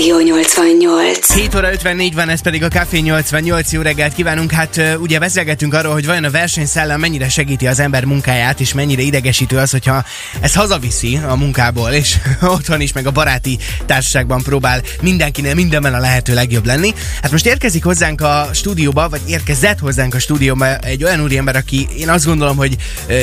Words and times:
Rádió 0.00 0.20
88. 0.20 1.34
7 1.34 1.54
óra 1.54 1.72
54 1.72 2.14
van, 2.14 2.28
ez 2.28 2.42
pedig 2.42 2.62
a 2.62 2.68
Café 2.68 2.98
88. 2.98 3.72
Jó 3.72 3.80
reggelt 3.80 4.14
kívánunk. 4.14 4.52
Hát 4.52 4.80
ugye 4.98 5.18
beszélgetünk 5.18 5.74
arról, 5.74 5.92
hogy 5.92 6.06
vajon 6.06 6.24
a 6.24 6.30
versenyszellem 6.30 7.00
mennyire 7.00 7.28
segíti 7.28 7.66
az 7.66 7.80
ember 7.80 8.04
munkáját, 8.04 8.60
és 8.60 8.74
mennyire 8.74 9.02
idegesítő 9.02 9.56
az, 9.56 9.70
hogyha 9.70 10.04
ezt 10.40 10.54
hazaviszi 10.54 11.20
a 11.28 11.36
munkából, 11.36 11.90
és 11.90 12.16
otthon 12.42 12.80
is, 12.80 12.92
meg 12.92 13.06
a 13.06 13.10
baráti 13.10 13.58
társaságban 13.86 14.42
próbál 14.42 14.82
mindenkinél 15.02 15.54
mindenben 15.54 15.94
a 15.94 15.98
lehető 15.98 16.34
legjobb 16.34 16.66
lenni. 16.66 16.94
Hát 17.22 17.30
most 17.30 17.46
érkezik 17.46 17.84
hozzánk 17.84 18.20
a 18.20 18.48
stúdióba, 18.52 19.08
vagy 19.08 19.20
érkezett 19.26 19.78
hozzánk 19.78 20.14
a 20.14 20.18
stúdióba 20.18 20.76
egy 20.76 21.04
olyan 21.04 21.20
úriember, 21.22 21.56
aki 21.56 21.88
én 21.98 22.08
azt 22.08 22.24
gondolom, 22.24 22.56
hogy 22.56 22.76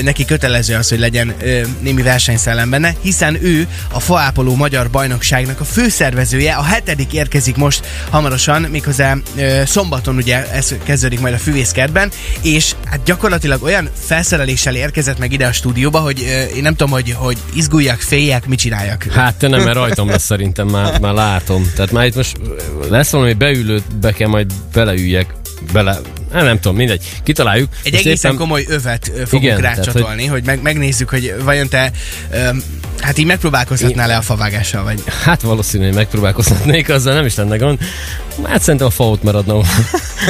neki 0.04 0.26
kötelező 0.26 0.76
az, 0.76 0.90
hogy 0.90 1.00
legyen 1.00 1.36
némi 1.80 2.02
versenyszellem 2.02 2.70
benne, 2.70 2.94
hiszen 3.02 3.44
ő 3.44 3.68
a 3.92 4.00
faápoló 4.00 4.56
magyar 4.56 4.90
bajnokságnak 4.90 5.60
a 5.60 5.66
főszervezője, 5.66 6.54
a 6.54 6.66
hetedik 6.68 7.14
érkezik 7.14 7.56
most 7.56 7.86
hamarosan, 8.10 8.62
méghozzá 8.62 9.18
ö, 9.38 9.62
szombaton 9.66 10.16
ugye 10.16 10.52
ez 10.52 10.76
kezdődik 10.84 11.20
majd 11.20 11.34
a 11.34 11.38
füvészkertben, 11.38 12.12
és 12.42 12.76
hát 12.86 13.04
gyakorlatilag 13.04 13.64
olyan 13.64 13.90
felszereléssel 14.00 14.76
érkezett 14.76 15.20
meg 15.20 15.32
ide 15.32 15.48
a 15.48 15.52
stúdióba, 15.52 16.00
hogy 16.00 16.24
ö, 16.24 16.56
én 16.56 16.62
nem 16.62 16.76
tudom, 16.76 16.92
hogy, 16.92 17.14
hogy 17.18 17.38
izguljak, 17.54 18.00
féljek, 18.00 18.48
mit 18.48 18.60
csináljak. 18.60 19.04
Hát 19.04 19.36
te 19.36 19.48
nem, 19.48 19.64
mert 19.64 19.76
rajtam 19.76 20.10
lesz 20.10 20.24
szerintem, 20.24 20.68
már, 20.68 21.00
már 21.00 21.14
látom. 21.14 21.72
Tehát 21.76 21.92
már 21.92 22.06
itt 22.06 22.16
most 22.16 22.38
lesz 22.90 23.12
valami 23.12 23.34
beülőt, 23.34 23.84
kell 24.18 24.28
majd 24.28 24.54
beleüljek, 24.74 25.34
bele, 25.74 26.00
nem, 26.32 26.46
nem 26.46 26.60
tudom, 26.60 26.78
mindegy. 26.78 27.04
Kitaláljuk. 27.24 27.70
Egy 27.84 27.92
Most 27.92 28.06
egészen 28.06 28.32
éppen... 28.32 28.44
komoly 28.44 28.66
övet 28.68 29.12
fogunk 29.26 29.44
Igen, 29.44 29.58
rácsatolni, 29.58 30.02
tehát, 30.02 30.20
hogy... 30.20 30.30
hogy 30.30 30.44
meg, 30.44 30.62
megnézzük, 30.62 31.10
hogy 31.10 31.36
vajon 31.44 31.68
te 31.70 31.92
um, 32.32 32.64
hát 33.02 33.18
így 33.18 33.26
megpróbálkozhatnál 33.26 34.08
le 34.08 34.16
a 34.16 34.22
favágással, 34.22 34.84
vagy? 34.84 35.04
Hát 35.24 35.42
valószínűleg 35.42 35.94
megpróbálkozhatnék, 35.94 36.90
azzal 36.90 37.14
nem 37.14 37.26
is 37.26 37.36
lenne 37.36 37.58
gond. 37.58 37.80
Hát 38.44 38.62
szerintem 38.62 38.88
a 38.88 38.90
fa 38.90 39.10
ott 39.10 39.24
maradna. 39.24 39.62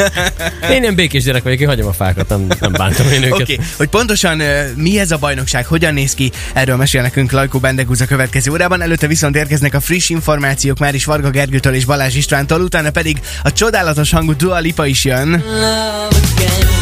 én 0.71 0.81
ilyen 0.81 0.95
békés 0.95 1.23
gyerek 1.23 1.43
vagyok, 1.43 1.59
én 1.59 1.67
hagyom 1.67 1.87
a 1.87 1.93
fákat, 1.93 2.29
nem, 2.29 2.47
nem 2.59 2.71
bántom 2.71 3.07
én 3.07 3.23
őket. 3.23 3.41
Oké, 3.41 3.53
okay. 3.53 3.65
hogy 3.77 3.87
pontosan 3.87 4.39
uh, 4.39 4.75
mi 4.75 4.99
ez 4.99 5.11
a 5.11 5.17
bajnokság, 5.17 5.65
hogyan 5.65 5.93
néz 5.93 6.13
ki, 6.13 6.31
erről 6.53 6.75
mesél 6.75 7.01
nekünk 7.01 7.31
Lajkó 7.31 7.59
Bendegúz 7.59 8.01
a 8.01 8.05
következő 8.05 8.51
órában. 8.51 8.81
Előtte 8.81 9.07
viszont 9.07 9.35
érkeznek 9.35 9.73
a 9.73 9.79
friss 9.79 10.09
információk 10.09 10.77
már 10.77 10.95
is 10.95 11.05
Varga 11.05 11.29
Gergőtől 11.29 11.73
és 11.73 11.85
Balázs 11.85 12.15
Istvántól, 12.15 12.61
utána 12.61 12.91
pedig 12.91 13.19
a 13.43 13.53
csodálatos 13.53 14.11
hangú 14.11 14.35
Dua 14.35 14.59
Lipa 14.59 14.85
is 14.85 15.05
jön. 15.05 15.33
A 15.33 16.76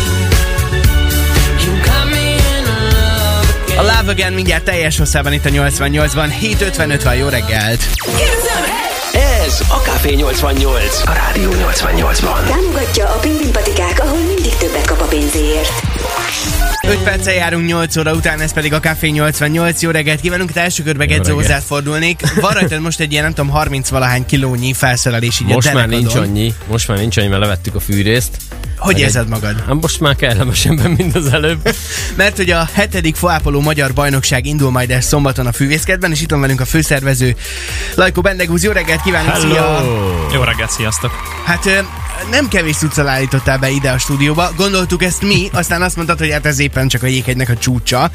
Love 4.06 4.17
Again 4.17 4.34
mindjárt 4.34 4.64
teljes 4.64 4.98
hosszában 4.98 5.34
itt 5.34 5.45
a 5.45 5.50
88-ban. 5.50 6.30
7.55 6.42 7.02
van, 7.03 7.16
jó 7.16 7.28
reggelt! 7.28 7.88
Ez 9.45 9.62
a 9.70 9.75
Café 9.75 10.14
88. 10.14 11.02
A 11.06 11.14
Rádió 11.14 11.52
88-ban. 11.52 12.47
Támogatja 12.47 13.08
a 13.08 13.17
Pingvin 13.20 13.52
Patikák, 13.52 14.00
ahol 14.00 14.17
mindig 14.17 14.56
többet 14.58 14.86
kap 14.86 15.02
a 15.02 15.06
pénzéért. 15.06 15.72
5 16.88 17.03
perccel 17.03 17.34
járunk 17.34 17.67
8 17.67 17.97
óra 17.97 18.14
után, 18.14 18.39
ez 18.42 18.53
pedig 18.53 18.73
a 18.73 18.80
Café 18.80 19.08
88. 19.08 19.81
Jó 19.81 19.89
reggelt 19.89 20.22
kívánunk, 20.22 20.52
te 20.52 20.62
első 20.62 20.84
körbe 20.84 21.06
Gedzó 21.06 21.36
hozzád 21.36 21.62
fordulnék. 21.62 22.22
Van 22.42 22.53
rajtad 22.53 22.81
most 22.81 23.00
egy 23.00 23.12
ilyen, 23.12 23.23
nem 23.23 23.34
tudom, 23.34 23.52
30 23.52 23.90
valahány 23.90 24.25
kilónyi 24.25 24.73
felszerelés 24.73 25.40
így 25.40 25.47
Most 25.47 25.73
már 25.73 25.88
nincs 25.88 26.16
annyi, 26.16 26.53
most 26.67 26.88
már 26.88 26.97
nincs 26.97 27.17
annyi, 27.17 27.28
mert 27.28 27.42
levettük 27.42 27.75
a 27.75 27.80
fűrészt. 27.80 28.38
Hogy 28.78 29.00
érzed 29.00 29.28
magad? 29.28 29.64
Hát 29.68 29.81
most 29.81 30.00
már 30.00 30.16
kellemesebben, 30.16 30.92
mint 30.92 31.16
az 31.16 31.34
előbb. 31.34 31.76
Mert 32.16 32.38
hogy 32.38 32.50
a 32.50 32.70
hetedik 32.73 33.16
foápoló 33.16 33.62
magyar 33.62 33.94
bajnokság 33.94 34.45
indul 34.45 34.72
majd 34.72 34.92
el 34.92 35.02
szombaton 35.02 35.45
a 35.48 35.52
fűvészkedben, 35.52 36.12
és 36.12 36.22
itt 36.22 36.31
van 36.31 36.42
velünk 36.42 36.62
a 36.62 36.66
főszervező 36.66 37.36
Lajko 37.96 38.22
Bendegúz. 38.22 38.64
Jó 38.64 38.72
reggelt 38.72 39.02
kívánok! 39.02 39.31
Hello. 39.31 39.50
Szia! 39.50 39.84
Jó 40.34 40.42
reggelt, 40.42 40.72
sziasztok! 40.72 41.12
Hát 41.46 41.86
nem 42.30 42.48
kevés 42.48 42.76
cuccal 42.76 43.08
állítottál 43.08 43.58
be 43.58 43.70
ide 43.70 43.92
a 43.92 43.98
stúdióba. 43.98 44.52
Gondoltuk 44.56 45.03
ezt 45.03 45.22
mi, 45.22 45.50
aztán 45.52 45.81
azt 45.81 45.96
mondtad, 45.96 46.19
hogy 46.19 46.31
hát 46.31 46.46
ez 46.46 46.59
éppen 46.59 46.88
csak 46.88 47.03
a 47.03 47.07
jéghegynek 47.07 47.50
a 47.50 47.57
csúcsa. 47.57 48.12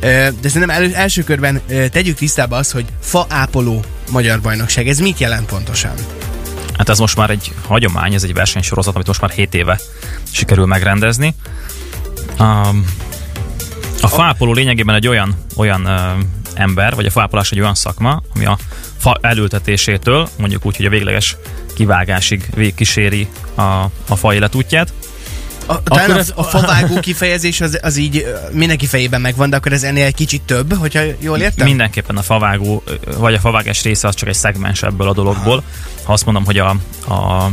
De 0.00 0.32
szerintem 0.42 0.70
elő, 0.70 0.94
első 0.94 1.22
körben 1.22 1.60
tegyük 1.92 2.16
tisztába 2.16 2.56
az, 2.56 2.70
hogy 2.70 2.84
faápoló 3.00 3.84
magyar 4.10 4.40
bajnokság. 4.40 4.88
Ez 4.88 4.98
mit 4.98 5.18
jelent 5.18 5.46
pontosan? 5.46 5.94
Hát 6.78 6.88
ez 6.88 6.98
most 6.98 7.16
már 7.16 7.30
egy 7.30 7.52
hagyomány, 7.66 8.14
ez 8.14 8.22
egy 8.22 8.34
versenysorozat, 8.34 8.94
amit 8.94 9.06
most 9.06 9.20
már 9.20 9.30
7 9.30 9.54
éve 9.54 9.80
sikerül 10.32 10.66
megrendezni. 10.66 11.34
Um, 12.38 12.84
a 14.00 14.08
fápoló 14.08 14.52
lényegében 14.52 14.94
egy 14.94 15.08
olyan, 15.08 15.34
olyan 15.56 15.86
uh, 15.86 16.24
ember, 16.54 16.94
vagy 16.94 17.06
a 17.06 17.10
fápolás 17.10 17.50
egy 17.50 17.60
olyan 17.60 17.74
szakma, 17.74 18.22
ami 18.34 18.44
a 18.44 18.58
fa 18.98 19.18
elültetésétől, 19.20 20.28
mondjuk 20.38 20.66
úgy, 20.66 20.76
hogy 20.76 20.86
a 20.86 20.90
végleges 20.90 21.36
kivágásig 21.74 22.48
végkíséri 22.54 23.28
a, 23.54 23.62
a 24.08 24.16
fa 24.16 24.34
életútját. 24.34 24.92
A, 25.66 25.72
akkor 25.72 26.00
ez, 26.00 26.32
a 26.34 26.42
favágó 26.42 27.00
kifejezés 27.00 27.60
az, 27.60 27.78
az 27.82 27.96
így 27.96 28.26
mindenki 28.50 28.86
fejében 28.86 29.20
megvan, 29.20 29.50
de 29.50 29.56
akkor 29.56 29.72
ez 29.72 29.82
ennél 29.82 30.04
egy 30.04 30.14
kicsit 30.14 30.42
több, 30.42 30.74
hogyha 30.74 31.00
jól 31.18 31.38
értem? 31.38 31.66
Mindenképpen 31.66 32.16
a 32.16 32.22
favágó, 32.22 32.82
vagy 33.18 33.34
a 33.34 33.38
favágás 33.38 33.82
része 33.82 34.08
az 34.08 34.14
csak 34.14 34.28
egy 34.28 34.34
szegmens 34.34 34.82
ebből 34.82 35.08
a 35.08 35.12
dologból. 35.12 35.62
Ha 36.02 36.12
azt 36.12 36.24
mondom, 36.24 36.44
hogy 36.44 36.58
a, 36.58 36.76
a, 37.08 37.50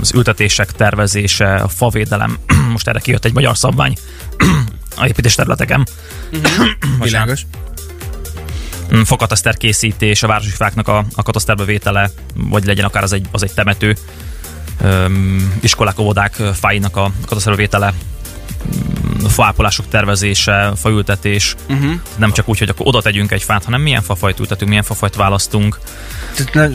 az 0.00 0.12
ültetések 0.14 0.72
tervezése, 0.72 1.54
a 1.54 1.68
favédelem, 1.68 2.38
most 2.72 2.88
erre 2.88 2.98
kijött 2.98 3.24
egy 3.24 3.34
magyar 3.34 3.56
szabvány 3.56 3.96
a 4.96 5.06
építés 5.06 5.34
területeken. 5.34 5.86
Uh-huh. 6.32 6.68
Világos 7.04 7.46
fakataszter 9.04 9.56
készítés, 9.56 10.22
a 10.22 10.26
városi 10.26 10.50
fáknak 10.50 10.88
a, 10.88 11.04
a 11.14 11.22
kataszterbe 11.22 11.64
vétele, 11.64 12.10
vagy 12.34 12.64
legyen 12.64 12.84
akár 12.84 13.02
az 13.02 13.12
egy, 13.12 13.26
az 13.30 13.42
egy 13.42 13.52
temető, 13.52 13.96
iskolák, 15.60 15.98
óvodák 15.98 16.32
fáinak 16.32 16.96
a 16.96 17.10
katasztróvétele, 17.26 17.92
faápolások 19.28 19.88
tervezése, 19.88 20.72
faültetés, 20.76 21.54
uh-huh. 21.68 21.92
nem 22.16 22.32
csak 22.32 22.48
úgy, 22.48 22.58
hogy 22.58 22.68
akkor 22.68 22.86
oda 22.86 23.02
tegyünk 23.02 23.32
egy 23.32 23.42
fát, 23.42 23.64
hanem 23.64 23.80
milyen 23.80 24.02
fafajt 24.02 24.40
ültetünk, 24.40 24.68
milyen 24.68 24.84
fafajt 24.84 25.16
választunk. 25.16 25.78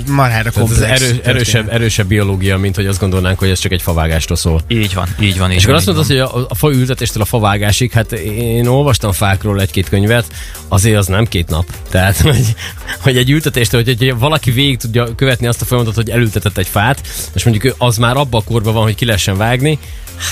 Marhára 0.08 0.52
komplex. 0.52 0.82
Ez 0.82 1.02
erő, 1.02 1.20
erősebb, 1.24 1.70
erősebb 1.70 2.08
biológia, 2.08 2.58
mint 2.58 2.76
hogy 2.76 2.86
azt 2.86 3.00
gondolnánk, 3.00 3.40
hogy 3.40 3.50
ez 3.50 3.60
csak 3.60 3.72
egy 3.72 3.82
favágástól 3.82 4.38
szól. 4.38 4.62
Így 4.68 4.94
van, 4.94 5.08
így 5.20 5.38
van. 5.38 5.52
Így 5.52 5.56
és 5.56 5.66
van, 5.66 5.76
akkor 5.76 5.76
azt 5.76 5.86
mondod, 5.86 6.06
hogy 6.06 6.18
a, 6.18 6.46
a 6.50 6.56
faültetéstől 6.56 7.22
a 7.22 7.26
favágásig, 7.26 7.92
hát 7.92 8.12
én 8.12 8.68
olvastam 8.68 9.12
fákról 9.12 9.62
egy-két 9.62 9.90
könyvet, 9.90 10.26
azért 10.68 10.98
az 10.98 11.08
nem 11.08 11.26
két 11.26 11.48
nap. 11.48 11.66
Tehát, 11.90 12.18
hogy, 12.32 12.56
hogy 13.00 13.18
egy 13.18 13.30
ültetéstől, 13.30 13.84
hogy, 13.84 13.96
hogy 13.98 14.18
valaki 14.18 14.52
végig 14.52 14.78
tudja 14.78 15.16
követni 15.16 15.48
azt 15.48 15.62
a 15.62 15.66
folyamatot, 15.66 15.96
hogy 15.96 16.10
elültetett 16.10 16.58
egy 16.58 16.68
fát, 16.68 17.02
és 17.34 17.44
mondjuk 17.44 17.76
az 17.78 17.98
már 17.98 18.18
abba 18.18 18.38
a 18.38 18.44
korban 18.44 18.74
van, 18.74 18.84
hogy 18.84 18.96
ki 18.96 19.06
lehessen 19.06 19.38
vágni, 19.38 19.80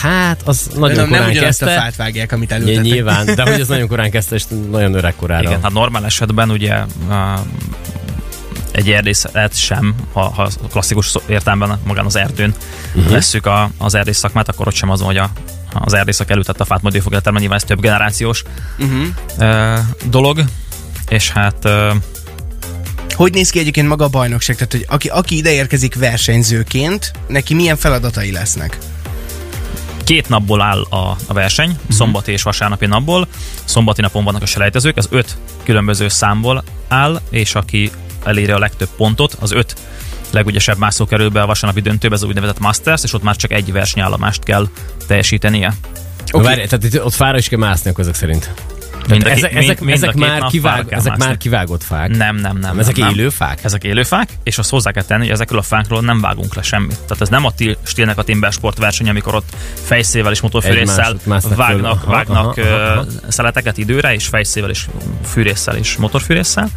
Hát, 0.02 0.41
az 0.46 0.69
nagyon 0.75 0.97
nem, 0.97 1.08
korán 1.08 1.24
nem 1.24 1.44
kezdte. 1.44 1.66
Nem 1.66 1.78
a 1.78 1.80
fát 1.80 1.96
vágják, 1.96 2.31
amit 2.31 2.52
előttetek. 2.52 2.84
Nyilván, 2.84 3.25
de 3.25 3.41
hogy 3.41 3.59
ez 3.62 3.68
nagyon 3.68 3.88
korán 3.88 4.12
kezdte, 4.12 4.35
és 4.35 4.44
nagyon 4.72 4.94
öreg 4.94 5.16
korára. 5.16 5.50
Igen, 5.50 5.62
hát 5.62 5.72
normál 5.72 6.06
esetben 6.06 6.50
ugye 6.52 6.75
uh, 7.08 7.16
egy 8.75 8.91
erdészet 8.91 9.56
sem, 9.56 9.96
ha, 10.13 10.30
ha 10.30 10.50
klasszikus 10.72 11.16
értelemben 11.28 11.80
magán 11.86 12.06
az 12.06 12.16
erdőn 12.16 12.53
uh-huh. 12.96 13.12
vesszük 13.12 13.46
a, 13.46 13.69
az 13.78 13.96
erdész 13.96 14.18
szakmát, 14.18 14.50
akkor 14.50 14.68
ott 14.68 14.74
sem 14.74 14.90
az, 14.90 15.02
hogy 15.02 15.18
a, 15.18 15.30
az 15.74 15.94
erdészak 15.94 16.30
előtette 16.30 16.63
a 16.63 16.66
fát, 16.66 16.81
majd 16.81 16.96
ő 16.96 17.00
fog 17.00 17.14
eltermelni, 17.14 17.47
nyilván 17.47 17.64
ez 17.64 17.68
több 17.68 17.81
generációs 17.81 18.44
uh-huh. 18.78 19.06
uh, 19.38 19.80
dolog, 20.09 20.44
és 21.08 21.30
hát 21.30 21.66
uh, 21.66 21.96
hogy 23.14 23.34
néz 23.34 23.50
ki 23.50 23.59
egyébként 23.59 23.88
maga 23.88 24.03
a 24.03 24.09
bajnokság? 24.09 24.56
Tehát, 24.56 24.72
hogy 24.72 24.85
aki, 24.90 25.08
aki 25.08 25.38
ide 25.38 25.52
érkezik 25.52 25.96
versenyzőként, 25.96 27.12
neki 27.28 27.53
milyen 27.53 27.78
feladatai 27.78 28.31
lesznek? 28.31 28.78
Két 30.03 30.30
napból 30.30 30.62
áll 30.62 30.81
a, 30.81 31.18
a 31.28 31.34
verseny, 31.34 31.69
uh-huh. 31.69 31.96
szombati 31.96 32.31
és 32.31 32.41
vasárnapi 32.41 32.85
napból. 32.85 33.28
Szombati 33.64 34.02
napon 34.02 34.24
vannak 34.24 34.41
a 34.41 34.46
selejtezők, 34.46 34.97
ez 34.97 35.08
öt 35.09 35.38
különböző 35.64 36.08
számból 36.08 36.64
áll, 36.88 37.22
és 37.30 37.56
aki 37.56 37.91
eléri 38.25 38.52
a 38.52 38.59
legtöbb 38.59 38.90
pontot, 38.97 39.38
az 39.40 39.52
öt 39.52 39.75
legügyesebb 40.32 40.78
mászó 40.78 41.05
kerül 41.05 41.29
be 41.29 41.41
a 41.41 41.46
vasárnapi 41.46 41.82
döntőbe, 41.82 42.16
ez 42.16 42.22
a 42.22 42.28
úgynevezett 42.28 42.59
Masters, 42.59 43.03
és 43.03 43.14
ott 43.14 43.23
már 43.23 43.35
csak 43.35 43.52
egy 43.52 43.72
versenyállomást 43.72 44.44
kell 44.44 44.67
teljesítenie. 45.08 45.73
Okay. 46.32 46.46
Várj, 46.46 46.67
tehát 46.67 46.84
itt, 46.84 47.03
ott 47.03 47.14
fára 47.14 47.38
is 47.38 47.47
kell 47.47 47.59
mászni 47.59 47.90
akkor 47.90 48.03
ezek 48.03 48.16
szerint. 48.16 48.49
Mind 49.09 49.25
a, 49.25 49.29
ezek, 49.29 49.52
mind, 49.53 49.63
ezek, 49.63 49.79
mind 49.79 50.03
ezek, 50.03 50.16
már 50.16 50.43
kivág, 50.43 50.93
ezek 50.93 51.17
már 51.17 51.37
kivágott 51.37 51.84
fák? 51.84 52.09
Nem, 52.09 52.35
nem, 52.35 52.57
nem. 52.57 52.79
Ezek 52.79 52.96
nem, 52.96 53.09
élő 53.09 53.29
fák? 53.29 53.63
Ezek 53.63 53.84
élő 53.84 54.03
fák, 54.03 54.29
és 54.43 54.57
azt 54.57 54.69
hozzá 54.69 54.91
kell 54.91 55.03
tenni, 55.03 55.22
hogy 55.23 55.31
ezekről 55.31 55.59
a 55.59 55.61
fákról 55.61 56.02
nem 56.02 56.22
vágunk 56.22 56.55
le 56.55 56.61
semmit. 56.61 56.99
Tehát 56.99 57.22
ez 57.22 57.29
nem 57.29 57.46
a 57.46 57.52
stílnek 57.84 58.17
a 58.17 58.23
timber 58.23 58.52
sport 58.52 58.78
verseny, 58.78 59.09
amikor 59.09 59.35
ott 59.35 59.55
fejszével 59.73 60.31
és 60.31 60.41
motorfűrésszel 60.41 61.16
vágnak, 61.55 62.03
aha, 62.03 62.11
vágnak 62.11 62.57
aha, 62.57 62.69
aha, 62.69 62.91
aha. 62.91 63.05
szeleteket 63.28 63.78
időre, 63.78 64.13
és 64.13 64.28
fejszével 64.28 64.69
és 64.69 64.85
fűrésszel 65.25 65.75
és 65.75 65.96
motorfűrésszel. 65.96 66.69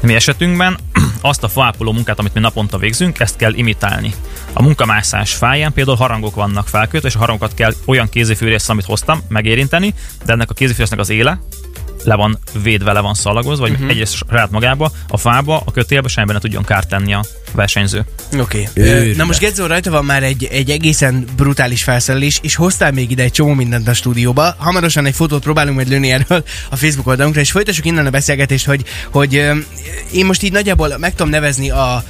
Mi 0.00 0.14
esetünkben 0.14 0.78
azt 1.20 1.42
a 1.42 1.48
fápoló 1.48 1.92
munkát, 1.92 2.18
amit 2.18 2.34
mi 2.34 2.40
naponta 2.40 2.78
végzünk, 2.78 3.20
ezt 3.20 3.36
kell 3.36 3.52
imitálni. 3.52 4.14
A 4.52 4.62
munkamászás 4.62 5.32
fáján 5.32 5.72
például 5.72 5.96
harangok 5.96 6.34
vannak 6.34 6.68
felkötve, 6.68 7.08
és 7.08 7.14
a 7.14 7.18
harangokat 7.18 7.54
kell 7.54 7.72
olyan 7.86 8.08
kézifűrésszel, 8.08 8.70
amit 8.72 8.84
hoztam, 8.84 9.22
megérinteni, 9.28 9.94
de 10.24 10.32
ennek 10.32 10.50
a 10.50 10.54
kézifűrésznek 10.54 10.98
az 10.98 11.10
éle, 11.10 11.40
le 12.04 12.14
van 12.14 12.38
védve, 12.62 12.92
le 12.92 13.00
van 13.00 13.14
szalagozva, 13.14 13.62
vagy 13.62 13.72
uh-huh. 13.72 13.90
egyrészt 13.90 14.16
saját 14.30 14.50
magába, 14.50 14.92
a 15.08 15.16
fába, 15.16 15.62
a 15.66 15.70
kötélbe 15.70 16.08
semmiben 16.08 16.34
ne 16.34 16.40
tudjon 16.40 16.64
kárt 16.64 16.88
tenni 16.88 17.14
a 17.14 17.24
versenyző. 17.52 18.04
Oké. 18.38 18.68
Okay. 18.76 19.12
Na 19.12 19.24
most 19.24 19.38
Gedzo, 19.38 19.66
rajta 19.66 19.90
van 19.90 20.04
már 20.04 20.22
egy, 20.22 20.48
egy 20.50 20.70
egészen 20.70 21.24
brutális 21.36 21.82
felszerelés, 21.82 22.38
és 22.42 22.54
hoztál 22.54 22.92
még 22.92 23.10
ide 23.10 23.22
egy 23.22 23.32
csomó 23.32 23.52
mindent 23.52 23.88
a 23.88 23.94
stúdióba. 23.94 24.54
Hamarosan 24.58 25.06
egy 25.06 25.14
fotót 25.14 25.42
próbálunk 25.42 25.76
majd 25.76 25.88
lőni 25.88 26.10
erről 26.10 26.44
a 26.70 26.76
Facebook 26.76 27.06
oldalunkra, 27.06 27.40
és 27.40 27.50
folytassuk 27.50 27.84
innen 27.84 28.06
a 28.06 28.10
beszélgetést, 28.10 28.66
hogy, 28.66 28.84
hogy 29.10 29.32
én 30.12 30.26
most 30.26 30.42
így 30.42 30.52
nagyjából 30.52 30.96
meg 30.98 31.14
tudom 31.14 31.28
nevezni 31.28 31.70
a 31.70 32.04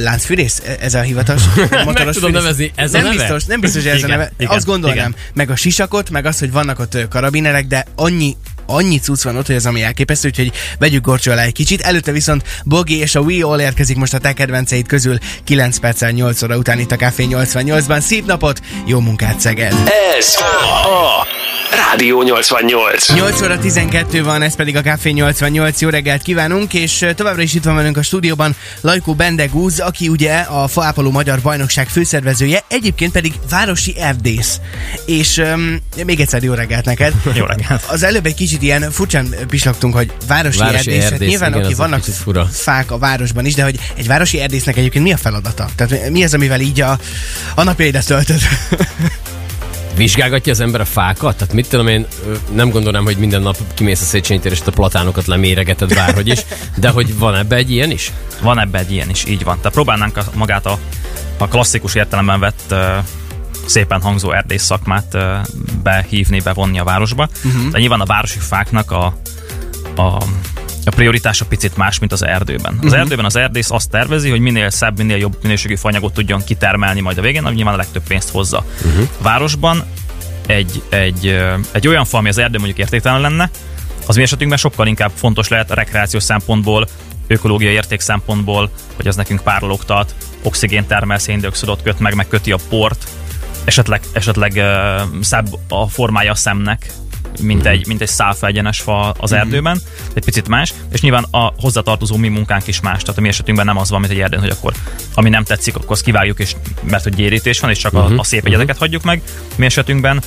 láncfűrész, 0.00 0.62
e, 0.66 0.76
ez 0.80 0.94
a 0.94 1.00
hivatalos 1.00 1.42
motoros 1.84 2.04
Meg 2.04 2.14
tudom 2.14 2.30
nevezni, 2.30 2.72
ez 2.74 2.92
nem 2.92 3.04
a 3.04 3.08
neve? 3.08 3.18
Biztos, 3.18 3.44
nem 3.44 3.60
biztos, 3.60 3.82
hogy 3.82 3.90
ez 3.90 3.98
igen, 3.98 4.10
a 4.10 4.12
neve. 4.12 4.32
Igen, 4.38 4.52
Azt 4.56 4.66
gondolnám, 4.66 4.96
igen. 4.96 5.14
meg 5.34 5.50
a 5.50 5.56
sisakot, 5.56 6.10
meg 6.10 6.26
az, 6.26 6.38
hogy 6.38 6.52
vannak 6.52 6.78
ott 6.78 7.08
karabinerek, 7.08 7.66
de 7.66 7.86
annyi 7.96 8.36
annyi 8.74 8.98
cucc 8.98 9.22
van 9.22 9.36
ott, 9.36 9.46
hogy 9.46 9.54
ez 9.54 9.66
ami 9.66 9.82
elképesztő, 9.82 10.28
úgyhogy 10.28 10.52
vegyük 10.78 11.04
gorcsó 11.04 11.32
alá 11.32 11.42
egy 11.42 11.52
kicsit. 11.52 11.80
Előtte 11.80 12.12
viszont 12.12 12.42
Bogi 12.64 12.98
és 12.98 13.14
a 13.14 13.20
We 13.20 13.44
All 13.44 13.60
érkezik 13.60 13.96
most 13.96 14.14
a 14.14 14.18
te 14.18 14.32
kedvenceid 14.32 14.86
közül 14.86 15.18
9 15.44 15.78
perccel 15.78 16.10
8 16.10 16.42
óra 16.42 16.56
után 16.56 16.78
itt 16.78 16.92
a 16.92 16.96
Café 16.96 17.26
88-ban. 17.30 18.00
Szép 18.00 18.26
napot, 18.26 18.60
jó 18.86 19.00
munkát 19.00 19.40
Szeged! 19.40 19.74
Ez 20.18 20.36
a 20.36 21.41
Rádió 21.76 22.22
88. 22.22 23.12
8 23.14 23.42
óra 23.42 23.58
12 23.58 24.22
van, 24.22 24.42
ez 24.42 24.56
pedig 24.56 24.76
a 24.76 24.80
Café 24.80 25.10
88. 25.10 25.80
Jó 25.80 25.88
reggelt 25.88 26.22
kívánunk, 26.22 26.74
és 26.74 27.06
továbbra 27.14 27.42
is 27.42 27.54
itt 27.54 27.64
van 27.64 27.74
velünk 27.74 27.96
a 27.96 28.02
stúdióban 28.02 28.56
Lajkó 28.80 29.14
Bendegúz, 29.14 29.80
aki 29.80 30.08
ugye 30.08 30.34
a 30.34 30.68
Faápoló 30.68 31.10
Magyar 31.10 31.40
Bajnokság 31.40 31.88
főszervezője, 31.88 32.64
egyébként 32.68 33.12
pedig 33.12 33.32
városi 33.50 33.94
erdész. 33.98 34.60
És 35.06 35.36
um, 35.36 35.78
még 36.06 36.20
egyszer 36.20 36.42
jó 36.42 36.52
reggelt 36.52 36.84
neked. 36.84 37.12
jó 37.34 37.44
reggelt. 37.44 37.84
Az 37.86 38.02
előbb 38.02 38.26
egy 38.26 38.34
kicsit 38.34 38.62
ilyen 38.62 38.90
furcsán 38.90 39.34
pislogtunk, 39.48 39.94
hogy 39.94 40.12
városi, 40.26 40.58
városi 40.58 40.90
erdész. 40.90 41.10
erdész 41.10 41.28
nyilván, 41.28 41.52
igen, 41.52 41.64
oké, 41.64 41.74
vannak 41.74 42.04
fura. 42.04 42.48
fák 42.52 42.90
a 42.90 42.98
városban 42.98 43.44
is, 43.44 43.54
de 43.54 43.62
hogy 43.62 43.78
egy 43.94 44.06
városi 44.06 44.40
erdésznek 44.40 44.76
egyébként 44.76 45.04
mi 45.04 45.12
a 45.12 45.16
feladata? 45.16 45.68
Tehát 45.76 46.10
mi 46.10 46.24
az, 46.24 46.34
amivel 46.34 46.60
így 46.60 46.80
a, 46.80 46.98
a 47.54 47.62
napjaidat 47.62 48.06
töltöd? 48.06 48.40
Vizsgálgatja 49.94 50.52
az 50.52 50.60
ember 50.60 50.80
a 50.80 50.84
fákat? 50.84 51.36
Tehát 51.36 51.54
mit 51.54 51.68
tudom 51.68 51.86
én, 51.86 52.06
nem 52.52 52.70
gondolom, 52.70 53.04
hogy 53.04 53.16
minden 53.16 53.42
nap 53.42 53.56
kimész 53.74 54.00
a 54.00 54.04
Széchenyi 54.04 54.40
és 54.44 54.60
a 54.66 54.70
platánokat 54.70 55.26
leméregeted 55.26 55.94
bárhogy 55.94 56.28
is, 56.28 56.40
de 56.76 56.88
hogy 56.88 57.18
van 57.18 57.34
ebbe 57.34 57.56
egy 57.56 57.70
ilyen 57.70 57.90
is? 57.90 58.12
Van 58.42 58.60
ebbe 58.60 58.78
egy 58.78 58.92
ilyen 58.92 59.10
is, 59.10 59.24
így 59.24 59.44
van. 59.44 59.56
Tehát 59.56 59.72
próbálnánk 59.72 60.16
a, 60.16 60.24
magát 60.34 60.66
a, 60.66 60.78
a 61.38 61.48
klasszikus 61.48 61.94
értelemben 61.94 62.40
vett 62.40 62.62
uh, 62.70 62.78
szépen 63.66 64.00
hangzó 64.00 64.32
erdész 64.32 64.62
szakmát 64.62 65.14
uh, 65.14 65.22
behívni, 65.82 66.40
bevonni 66.40 66.78
a 66.78 66.84
városba. 66.84 67.28
Uh-huh. 67.44 67.70
De 67.70 67.78
nyilván 67.78 68.00
a 68.00 68.04
városi 68.04 68.38
fáknak 68.38 68.90
a, 68.90 69.04
a 69.96 70.24
a 70.84 70.90
prioritása 70.90 71.44
picit 71.44 71.76
más, 71.76 71.98
mint 71.98 72.12
az 72.12 72.24
erdőben. 72.24 72.74
Az 72.78 72.84
uh-huh. 72.84 72.98
erdőben 72.98 73.24
az 73.24 73.36
erdész 73.36 73.70
azt 73.70 73.90
tervezi, 73.90 74.30
hogy 74.30 74.40
minél 74.40 74.70
szebb, 74.70 74.96
minél 74.96 75.16
jobb 75.16 75.36
minőségű 75.42 75.74
fanyagot 75.74 76.12
tudjon 76.12 76.44
kitermelni 76.44 77.00
majd 77.00 77.18
a 77.18 77.20
végén, 77.20 77.44
ami 77.44 77.54
nyilván 77.54 77.74
a 77.74 77.76
legtöbb 77.76 78.02
pénzt 78.08 78.30
hozza. 78.30 78.64
Uh-huh. 78.84 79.08
Városban 79.18 79.84
egy, 80.46 80.82
egy, 80.88 81.40
egy 81.72 81.88
olyan 81.88 82.04
fa, 82.04 82.18
ami 82.18 82.28
az 82.28 82.38
erdő 82.38 82.58
mondjuk 82.58 82.78
értéktelen 82.78 83.20
lenne, 83.20 83.50
az 84.06 84.16
mi 84.16 84.22
esetünkben 84.22 84.58
sokkal 84.58 84.86
inkább 84.86 85.10
fontos 85.14 85.48
lehet 85.48 85.70
a 85.70 85.74
rekreációs 85.74 86.22
szempontból, 86.22 86.88
ökológiai 87.26 87.72
érték 87.72 88.00
szempontból, 88.00 88.70
hogy 88.96 89.06
az 89.06 89.16
nekünk 89.16 89.40
párologtat, 89.40 90.14
oxigén 90.42 90.86
termel, 90.86 91.18
széndiokszidot 91.18 91.82
köt 91.82 91.98
meg, 91.98 92.14
meg 92.14 92.28
köti 92.28 92.52
a 92.52 92.58
port, 92.68 93.08
esetleg, 93.64 94.00
esetleg 94.12 94.52
uh, 94.56 95.22
szebb 95.22 95.46
a 95.68 95.88
formája 95.88 96.30
a 96.30 96.34
szemnek, 96.34 96.92
mint 97.42 97.66
egy, 97.66 97.86
mint 97.86 98.00
egy 98.00 98.10
egyenes 98.40 98.80
fa 98.80 99.10
az 99.10 99.30
mhm. 99.30 99.40
erdőben, 99.40 99.80
egy 100.14 100.24
picit 100.24 100.48
más, 100.48 100.74
és 100.92 101.00
nyilván 101.00 101.26
a 101.30 101.52
hozzátartozó 101.60 102.16
mi 102.16 102.28
munkánk 102.28 102.66
is 102.66 102.80
más. 102.80 103.02
Tehát 103.02 103.18
a 103.18 103.20
mi 103.20 103.28
esetünkben 103.28 103.66
nem 103.66 103.78
az 103.78 103.90
van, 103.90 104.00
mint 104.00 104.12
egy 104.12 104.20
erdőn, 104.20 104.40
hogy 104.40 104.50
akkor 104.50 104.72
ami 105.14 105.28
nem 105.28 105.44
tetszik, 105.44 105.76
akkor 105.76 105.90
azt 105.90 106.02
kivágjuk, 106.02 106.38
és 106.38 106.56
mert 106.82 107.02
hogy 107.02 107.14
gyérítés 107.14 107.60
van, 107.60 107.70
és 107.70 107.78
csak 107.78 107.92
uh-huh. 107.92 108.08
a, 108.08 108.10
mhm. 108.10 108.18
a 108.18 108.24
szép 108.24 108.46
egyedeket 108.46 108.74
uh-huh. 108.74 108.80
hagyjuk 108.80 109.02
meg. 109.02 109.22
Mi 109.56 109.64
esetünkben 109.64 110.22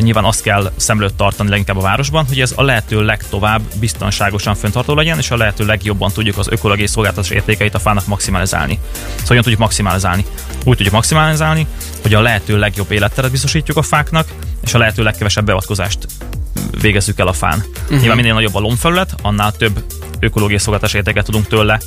nyilván 0.00 0.24
azt 0.24 0.42
kell 0.42 0.72
szemlőtt 0.76 1.16
tartani 1.16 1.48
leginkább 1.48 1.76
a 1.76 1.80
városban, 1.80 2.24
hogy 2.28 2.40
ez 2.40 2.52
a 2.56 2.62
lehető 2.62 3.04
legtovább 3.04 3.62
biztonságosan 3.80 4.54
föntartó 4.54 4.94
legyen, 4.94 5.18
és 5.18 5.30
a 5.30 5.36
lehető 5.36 5.64
legjobban 5.64 6.12
tudjuk 6.12 6.38
az 6.38 6.48
ökológiai 6.50 6.86
szolgáltatás 6.86 7.30
értékeit 7.30 7.74
a 7.74 7.78
fának 7.78 8.06
maximalizálni. 8.06 8.78
Szóval 8.92 9.26
hogyan 9.26 9.42
tudjuk 9.42 9.60
maximalizálni? 9.60 10.24
Úgy 10.64 10.76
tudjuk 10.76 10.94
maximalizálni, 10.94 11.66
hogy 12.02 12.14
a 12.14 12.20
lehető 12.20 12.58
legjobb 12.58 12.90
életteret 12.90 13.30
biztosítjuk 13.30 13.76
a 13.76 13.82
fáknak, 13.82 14.28
és 14.64 14.74
a 14.74 14.78
lehető 14.78 15.02
legkevesebb 15.02 15.44
beavatkozást 15.44 16.06
végezzük 16.80 17.18
el 17.18 17.26
a 17.26 17.32
fán. 17.32 17.64
Uh-huh. 17.82 17.98
Nyilván 17.98 18.16
minél 18.16 18.34
nagyobb 18.34 18.54
a 18.54 18.60
lombfelület, 18.60 19.14
annál 19.22 19.52
több 19.52 19.84
ökológiai 20.20 20.58
szolgáltatás 20.58 20.94
értéket 20.94 21.24
tudunk 21.24 21.46
tőle 21.46 21.80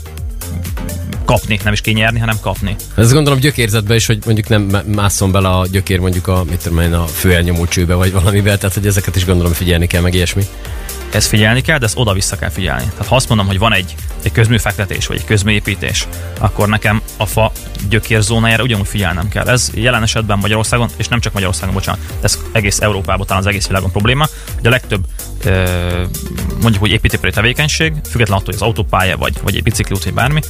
kapni, 1.25 1.59
nem 1.63 1.73
is 1.73 1.81
kinyerni, 1.81 2.19
hanem 2.19 2.39
kapni. 2.41 2.75
Ez 2.95 3.13
gondolom 3.13 3.39
gyökérzetbe 3.39 3.95
is, 3.95 4.05
hogy 4.05 4.19
mondjuk 4.25 4.47
nem 4.47 4.83
mászom 4.95 5.31
bele 5.31 5.47
a 5.47 5.67
gyökér 5.67 5.99
mondjuk 5.99 6.27
a, 6.27 6.43
mit 6.49 6.63
tudom 6.63 6.79
én, 6.79 6.93
a 6.93 7.05
főelnyomó 7.05 7.65
csőbe 7.65 7.93
vagy 7.93 8.11
valamivel, 8.11 8.57
tehát 8.57 8.75
hogy 8.75 8.87
ezeket 8.87 9.15
is 9.15 9.25
gondolom 9.25 9.53
figyelni 9.53 9.87
kell, 9.87 10.01
meg 10.01 10.13
ilyesmi. 10.13 10.43
Ez 11.11 11.25
figyelni 11.25 11.61
kell, 11.61 11.77
de 11.77 11.85
ezt 11.85 11.97
oda-vissza 11.97 12.35
kell 12.35 12.49
figyelni. 12.49 12.85
Tehát 12.89 13.07
ha 13.07 13.15
azt 13.15 13.27
mondom, 13.27 13.47
hogy 13.47 13.59
van 13.59 13.73
egy, 13.73 13.95
egy 14.23 14.31
közműfektetés 14.31 15.07
vagy 15.07 15.17
egy 15.17 15.25
közműépítés, 15.25 16.07
akkor 16.39 16.67
nekem 16.67 17.01
a 17.17 17.25
fa 17.25 17.51
gyökérzónájára 17.89 18.63
ugyanúgy 18.63 18.87
figyelnem 18.87 19.29
kell. 19.29 19.47
Ez 19.47 19.71
jelen 19.73 20.03
esetben 20.03 20.37
Magyarországon, 20.37 20.89
és 20.95 21.07
nem 21.07 21.19
csak 21.19 21.33
Magyarországon, 21.33 21.73
bocsánat, 21.73 22.01
ez 22.21 22.39
egész 22.51 22.81
Európában, 22.81 23.25
talán 23.25 23.41
az 23.41 23.47
egész 23.47 23.67
világon 23.67 23.91
probléma, 23.91 24.27
hogy 24.55 24.67
a 24.67 24.69
legtöbb 24.69 25.05
mondjuk, 26.61 26.79
hogy 26.79 26.91
építőipari 26.91 27.31
tevékenység, 27.31 27.93
független 28.09 28.37
attól, 28.37 28.53
hogy 28.53 28.55
az 28.55 28.61
autópálya 28.61 29.17
vagy, 29.17 29.33
vagy 29.43 29.55
egy 29.55 29.63
bicikliút, 29.63 30.03
vagy 30.03 30.13
bármi, 30.13 30.41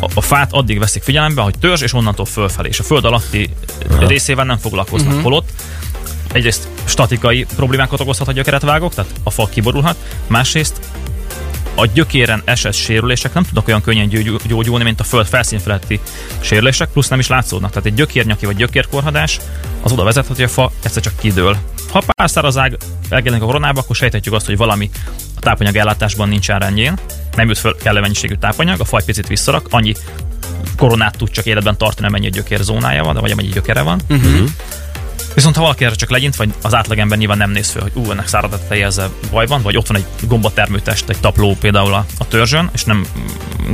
a, 0.00 0.10
a 0.14 0.20
fát 0.20 0.52
addig 0.52 0.78
veszik 0.78 1.02
figyelembe, 1.02 1.42
hogy 1.42 1.58
törzs, 1.58 1.82
és 1.82 1.92
onnantól 1.92 2.26
fölfelé, 2.26 2.68
és 2.68 2.78
a 2.78 2.82
föld 2.82 3.04
alatti 3.04 3.50
Aha. 3.90 4.06
részével 4.06 4.44
nem 4.44 4.58
foglalkoznak. 4.58 5.08
Uh-huh. 5.08 5.22
Holott 5.22 5.50
egyrészt 6.32 6.68
statikai 6.92 7.46
problémákat 7.56 8.00
okozhat, 8.00 8.26
ha 8.26 8.32
gyökeret 8.32 8.62
vágok, 8.62 8.94
tehát 8.94 9.10
a 9.22 9.30
fa 9.30 9.46
kiborulhat, 9.46 9.96
másrészt 10.26 10.80
a 11.74 11.86
gyökéren 11.86 12.42
esett 12.44 12.72
sérülések 12.72 13.34
nem 13.34 13.42
tudnak 13.42 13.68
olyan 13.68 13.82
könnyen 13.82 14.08
gyógyulni, 14.48 14.84
mint 14.84 15.00
a 15.00 15.04
föld 15.04 15.26
felszín 15.26 15.58
feletti 15.58 16.00
sérülések, 16.40 16.88
plusz 16.88 17.08
nem 17.08 17.18
is 17.18 17.26
látszódnak. 17.26 17.70
Tehát 17.70 17.86
egy 17.86 17.94
gyökérnyaki 17.94 18.46
vagy 18.46 18.56
gyökérkorhadás 18.56 19.40
az 19.82 19.92
oda 19.92 20.04
vezethet, 20.04 20.36
hogy 20.36 20.44
a 20.44 20.48
fa 20.48 20.70
egyszer 20.82 21.02
csak 21.02 21.18
kidől. 21.18 21.56
Ha 21.90 22.02
pár 22.06 22.30
száraz 22.30 22.56
ág 22.56 22.76
elgelenik 23.08 23.42
a 23.42 23.46
koronába, 23.46 23.80
akkor 23.80 23.96
sejthetjük 23.96 24.34
azt, 24.34 24.46
hogy 24.46 24.56
valami 24.56 24.90
a 25.36 25.40
tápanyag 25.40 25.76
ellátásban 25.76 26.28
nincsen 26.28 26.58
rendjén, 26.58 26.98
nem 27.36 27.48
jut 27.48 27.58
föl 27.58 27.76
kellő 27.76 28.00
mennyiségű 28.00 28.34
tápanyag, 28.34 28.80
a 28.80 28.84
faj 28.84 29.04
picit 29.04 29.26
visszarak, 29.26 29.66
annyi 29.70 29.94
koronát 30.76 31.16
tud 31.16 31.30
csak 31.30 31.46
életben 31.46 31.76
tartani, 31.76 32.06
amennyi 32.06 32.30
gyökér 32.30 32.60
zónája 32.60 33.04
van, 33.04 33.16
vagy 33.20 33.30
amennyi 33.30 33.48
gyökere 33.48 33.82
van. 33.82 34.00
Uh-huh. 34.08 34.48
Viszont 35.34 35.56
ha 35.56 35.62
valaki 35.62 35.84
erre 35.84 35.94
csak 35.94 36.10
legyint, 36.10 36.36
vagy 36.36 36.54
az 36.62 36.74
átlagember 36.74 37.18
nyilván 37.18 37.38
nem 37.38 37.50
néz 37.50 37.70
fel, 37.70 37.82
hogy 37.82 37.92
ú, 37.94 38.10
ennek 38.10 38.26
száradat 38.26 38.68
teje 38.68 38.86
ezzel 38.86 39.10
baj 39.30 39.46
van, 39.46 39.62
vagy 39.62 39.76
ott 39.76 39.86
van 39.86 39.96
egy 39.96 40.06
gombatermőtest, 40.28 41.08
egy 41.08 41.20
tapló 41.20 41.56
például 41.60 41.94
a, 41.94 42.06
a 42.18 42.28
törzsön, 42.28 42.70
és 42.72 42.84
nem 42.84 43.06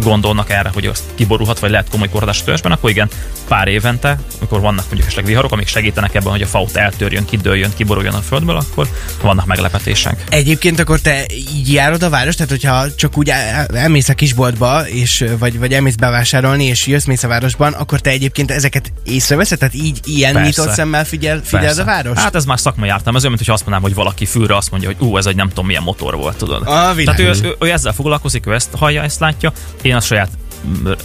gondolnak 0.03 0.51
erre, 0.51 0.71
hogy 0.75 0.87
azt 0.87 1.03
kiborulhat, 1.15 1.59
vagy 1.59 1.71
lehet 1.71 1.89
komoly 1.91 2.09
korhatás 2.09 2.41
a 2.41 2.45
törzsben, 2.45 2.73
akkor 2.73 2.91
igen, 2.91 3.09
pár 3.49 3.69
évente, 3.69 4.19
amikor 4.39 4.61
vannak 4.61 4.85
mondjuk 4.85 5.07
esetleg 5.07 5.25
viharok, 5.25 5.53
amik 5.53 5.67
segítenek 5.67 6.15
ebben, 6.15 6.31
hogy 6.31 6.43
a 6.43 6.47
faut 6.47 6.77
eltörjön, 6.77 7.25
kidőljön, 7.25 7.71
kiboruljon 7.77 8.15
a 8.15 8.21
földből, 8.21 8.57
akkor 8.57 8.89
vannak 9.23 9.47
meglepetések. 9.47 10.25
Egyébként 10.29 10.79
akkor 10.79 11.01
te 11.01 11.25
így 11.31 11.73
járod 11.73 12.03
a 12.03 12.11
város, 12.11 12.35
tehát 12.35 12.51
hogyha 12.51 12.95
csak 12.95 13.19
úgy 13.19 13.33
elmész 13.75 14.09
a 14.09 14.15
kisboltba, 14.15 14.89
és, 14.89 15.25
vagy, 15.39 15.59
vagy 15.59 15.73
elmész 15.73 15.95
bevásárolni, 15.95 16.65
és 16.65 16.87
jössz 16.87 17.05
mész 17.05 17.23
a 17.23 17.29
városban, 17.29 17.73
akkor 17.73 18.01
te 18.01 18.11
egyébként 18.11 18.51
ezeket 18.51 18.93
észreveszed? 19.05 19.59
Tehát 19.59 19.75
így 19.75 20.01
ilyen 20.05 20.33
Persze. 20.33 20.49
nyitott 20.49 20.75
szemmel 20.75 21.05
figyel, 21.05 21.41
figyel 21.45 21.79
a 21.79 21.85
város? 21.85 22.19
Hát 22.19 22.35
ez 22.35 22.45
már 22.45 22.59
szakmai 22.59 22.89
jártam, 22.89 23.15
ez 23.15 23.21
olyan, 23.21 23.35
mint 23.35 23.47
hogy 23.47 23.55
azt 23.55 23.65
mondanám, 23.65 23.89
hogy 23.89 23.97
valaki 23.97 24.27
fülre 24.27 24.57
azt 24.57 24.71
mondja, 24.71 24.89
hogy 24.89 25.09
ú, 25.09 25.17
ez 25.17 25.27
egy 25.27 25.37
nem 25.37 25.49
tudom 25.49 25.67
milyen 25.67 25.83
motor 25.83 26.17
volt, 26.17 26.37
tudod. 26.37 26.63
A 26.63 26.95
Tehát 26.95 27.19
ő, 27.19 27.33
ő, 27.43 27.57
ő, 27.59 27.71
ezzel 27.71 27.93
foglalkozik, 27.93 28.47
ő 28.47 28.55
ezt 28.55 28.69
hallja, 28.77 29.03
ezt 29.03 29.21
látja, 29.21 29.53
én 29.89 29.97
a 29.97 30.01
saját 30.01 30.31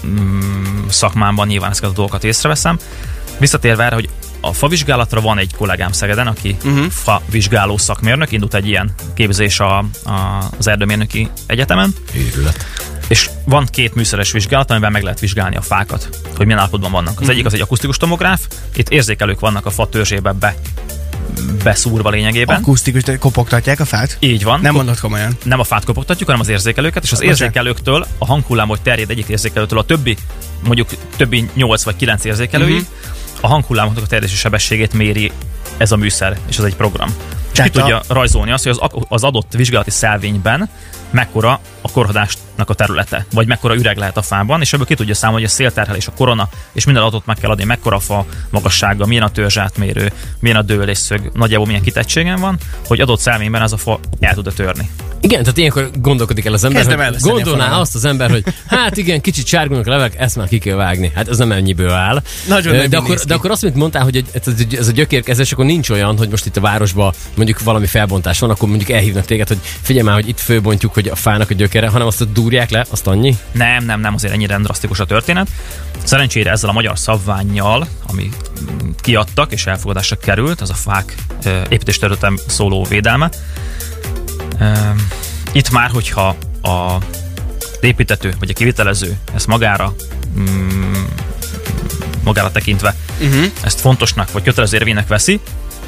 mm, 0.06 0.88
szakmámban 0.88 1.48
nyilván 1.48 1.72
ezeket 1.72 1.90
a 1.90 1.94
dolgokat 1.94 2.24
észreveszem. 2.24 2.80
Visszatérve 3.38 3.84
erre, 3.84 3.96
hogy 3.96 4.10
a 4.42 4.54
favizsgálatra 4.54 5.22
van 5.22 5.38
egy 5.38 5.56
kollégám 5.56 5.92
Szegeden, 5.92 6.28
aki 6.28 6.58
uh-huh. 6.63 6.86
favizsgáló 6.90 7.78
szakmérnök, 7.78 8.32
indult 8.32 8.54
egy 8.54 8.68
ilyen 8.68 8.94
képzés 9.13 9.60
a, 9.60 9.78
a, 9.78 9.86
az 10.58 10.68
Erdőmérnöki 10.68 11.30
Egyetemen. 11.46 11.94
Őrület. 12.16 12.66
És 13.08 13.30
van 13.46 13.66
két 13.66 13.96
műszeres 13.96 14.32
vizsgálat, 14.32 14.72
amiben 14.72 14.92
meg 14.92 15.04
lehet 15.04 15.20
vizsgálni 15.20 15.56
a 15.56 15.62
fákat, 15.62 16.10
hogy 16.36 16.46
milyen 16.46 16.60
állapotban 16.60 16.92
vannak. 16.92 17.10
Az 17.10 17.16
uh-huh. 17.16 17.30
egyik 17.30 17.46
az 17.46 17.54
egy 17.54 17.62
akusztikus 17.62 17.98
tomográf, 17.98 18.48
itt 18.75 18.90
érzékelők 18.90 19.40
vannak 19.40 19.66
a 19.66 19.70
fa 19.70 19.90
törzsébe 19.90 20.32
be 20.32 20.56
beszúrva 21.63 22.10
lényegében. 22.10 22.58
Akusztikus, 22.58 23.04
kopogtatják 23.20 23.80
a 23.80 23.86
fát? 23.86 24.18
Így 24.20 24.44
van. 24.44 24.60
Nem 24.62 24.74
mondod 24.74 25.00
komolyan. 25.00 25.38
Nem 25.44 25.60
a 25.60 25.63
fát 25.63 25.86
kopogtatjuk, 25.86 26.28
hanem 26.28 26.42
az 26.42 26.50
érzékelőket, 26.50 27.04
és 27.04 27.12
az 27.12 27.22
érzékelőktől, 27.22 28.06
a 28.18 28.25
hanghullám, 28.25 28.68
hogy 28.68 28.82
terjed 28.82 29.10
egyik 29.10 29.28
érzékelőtől 29.28 29.80
a 29.80 29.84
többi, 29.84 30.18
mondjuk 30.63 30.90
többi 31.18 31.50
8 31.54 31.84
vagy 31.84 31.96
9 31.96 32.25
érzékelőig, 32.25 32.82
uh-huh. 32.82 32.88
a 33.42 33.48
hanghullámoknak 33.48 34.04
a 34.04 34.08
terjedési 34.08 34.38
sebességét 34.38 34.94
méri 34.94 35.32
ez 35.78 35.92
a 35.92 35.96
műszer, 35.96 36.38
és 36.50 36.58
ez 36.58 36.63
egy 36.63 36.75
program. 36.75 37.16
Tehát 37.52 37.72
ki 37.72 37.80
tudja 37.80 37.98
a... 37.98 38.13
rajzolni 38.13 38.52
azt, 38.52 38.63
hogy 38.63 38.78
az, 38.80 38.90
az 39.08 39.24
adott 39.24 39.54
vizsgálati 39.54 39.92
szelvényben 39.92 40.70
mekkora 41.12 41.60
a 41.82 41.92
korhadásnak 42.53 42.69
a 42.69 42.74
területe, 42.74 43.25
vagy 43.31 43.48
mekkora 43.48 43.75
üreg 43.75 43.98
lehet 43.98 44.17
a 44.17 44.22
fában, 44.22 44.62
és 44.62 44.74
ebből 44.74 44.86
ki 44.86 44.95
tudja 44.95 45.15
számolni, 45.15 45.41
hogy 45.41 45.51
a 45.51 45.55
szélterhelés, 45.55 46.07
a 46.07 46.12
korona, 46.12 46.50
és 46.74 46.86
minden 46.86 47.03
adatot 47.03 47.25
meg 47.25 47.38
kell 47.38 47.50
adni, 47.50 47.63
mekkora 47.63 47.95
a 47.95 48.00
fa 48.00 48.25
magassága, 48.50 49.05
milyen 49.05 49.24
a 49.24 49.31
törzsátmérő, 49.31 50.12
milyen 50.39 50.57
a 50.57 50.62
dőlésszög, 50.62 51.31
nagyjából 51.33 51.65
milyen 51.65 51.81
kitettségen 51.81 52.39
van, 52.39 52.57
hogy 52.88 53.01
adott 53.01 53.19
szelvényben 53.19 53.62
ez 53.62 53.72
a 53.72 53.77
fa 53.77 54.00
el 54.19 54.33
tud 54.33 54.53
törni. 54.55 54.89
Igen, 55.24 55.39
tehát 55.39 55.57
ilyenkor 55.57 55.89
gondolkodik 56.01 56.45
el 56.45 56.53
az 56.53 56.63
ember, 56.63 56.86
Kezdem 56.86 57.13
hogy 57.13 57.22
gondolná 57.22 57.79
azt 57.79 57.95
az 57.95 58.05
ember, 58.05 58.29
hogy 58.29 58.43
hát 58.67 58.98
igen, 58.98 59.22
kicsit 59.22 59.45
sárgulnak 59.45 59.88
a 59.88 59.89
levek, 59.89 60.19
ezt 60.19 60.36
már 60.36 60.48
ki 60.48 60.57
kell 60.57 60.75
vágni. 60.75 61.12
Hát 61.15 61.27
ez 61.27 61.38
nem 61.38 61.51
ennyiből 61.51 61.89
áll. 61.89 62.22
Nagyon 62.48 62.89
de, 62.89 62.98
akkor, 62.98 63.17
de 63.17 63.33
akkor 63.33 63.51
azt, 63.51 63.63
amit 63.63 63.75
mondtál, 63.75 64.03
hogy 64.03 64.25
ez 64.77 64.88
a 64.88 64.91
gyökérkezés, 64.91 65.51
akkor 65.51 65.65
nincs 65.65 65.89
olyan, 65.89 66.17
hogy 66.17 66.29
most 66.29 66.45
itt 66.45 66.57
a 66.57 66.62
városban 66.62 67.13
mondjuk 67.36 67.63
valami 67.63 67.86
felbontás 67.86 68.39
van, 68.39 68.50
akkor 68.50 68.69
mondjuk 68.69 68.89
elhívnak 68.89 69.25
téged, 69.25 69.48
hogy 69.48 69.60
figyelj 69.81 70.05
már, 70.05 70.15
hogy 70.15 70.27
itt 70.27 70.39
főbontjuk, 70.39 70.93
hogy 70.93 71.07
a 71.07 71.15
fának 71.15 71.50
a 71.50 71.53
gyökere, 71.53 71.88
hanem 71.88 72.07
azt 72.07 72.22
dúrják 72.44 72.70
le, 72.70 72.86
azt 72.90 73.08
annyi? 73.08 73.38
Nem, 73.52 73.86
nem, 73.86 74.00
nem, 74.00 74.14
azért 74.14 74.34
ennyire 74.34 74.58
drasztikus 74.58 75.00
a 75.00 75.06
történet. 75.06 75.48
Szerencsére 76.04 76.52
ezzel 76.52 76.70
a 76.70 76.74
magyar 76.74 77.00
szabványjal, 77.00 77.88
ami 78.08 78.30
kiadtak 79.02 79.52
és 79.52 79.66
elfogadásra 79.66 80.16
került, 80.16 80.62
az 80.62 80.70
a 80.70 80.74
fák 80.74 81.16
építésterületen 81.70 82.40
szóló 82.48 82.84
védelme, 82.84 83.30
itt 85.52 85.72
már, 85.72 85.90
hogyha 85.90 86.36
a 86.62 86.98
építető 87.82 88.34
vagy 88.40 88.50
a 88.50 88.54
kivitelező 88.54 89.18
ezt 89.34 89.48
magára 89.48 89.96
mm, 90.40 91.04
magára 92.24 92.52
tekintve 92.52 92.96
uh-huh. 93.22 93.46
ezt 93.64 93.80
fontosnak 93.80 94.32
vagy 94.32 94.44
kötelező 94.44 94.78
érvénynek 94.78 95.08
veszi, 95.08 95.40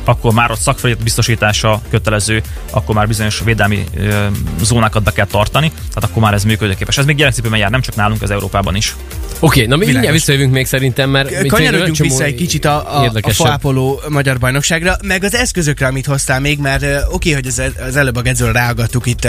akkor 0.05 0.33
már 0.33 0.51
ott 0.51 0.59
szakfelület 0.59 1.03
biztosítása 1.03 1.81
kötelező, 1.89 2.41
akkor 2.69 2.95
már 2.95 3.07
bizonyos 3.07 3.41
védelmi 3.45 3.83
ö, 3.97 4.25
zónákat 4.61 5.03
be 5.03 5.11
kell 5.11 5.25
tartani, 5.25 5.69
tehát 5.69 6.03
akkor 6.03 6.21
már 6.21 6.33
ez 6.33 6.43
működőképes. 6.43 6.97
Ez 6.97 7.05
még 7.05 7.15
gyerekcipőben 7.15 7.59
jár, 7.59 7.69
nem 7.69 7.81
csak 7.81 7.95
nálunk, 7.95 8.21
az 8.21 8.31
Európában 8.31 8.75
is. 8.75 8.95
Oké, 9.39 9.63
okay, 9.63 9.65
na 9.65 9.75
mi 9.75 9.85
mindjárt 9.85 10.11
visszajövünk 10.11 10.51
még 10.51 10.65
szerintem, 10.65 11.09
mert... 11.09 11.47
Kanyarodjunk 11.47 11.97
vissza 11.97 12.23
egy 12.23 12.35
kicsit 12.35 12.65
a, 12.65 13.03
a, 13.03 13.11
a 13.21 13.29
faápoló 13.29 14.01
magyar 14.09 14.39
bajnokságra, 14.39 14.97
meg 15.03 15.23
az 15.23 15.35
eszközökre, 15.35 15.87
amit 15.87 16.05
hoztál 16.05 16.39
még, 16.39 16.59
mert 16.59 16.83
oké, 16.83 17.05
okay, 17.09 17.33
hogy 17.33 17.47
az, 17.47 17.61
az 17.87 17.95
előbb 17.95 18.15
a 18.15 18.21
Gedzről 18.21 18.51
ráagadtuk 18.51 19.05
itt 19.05 19.25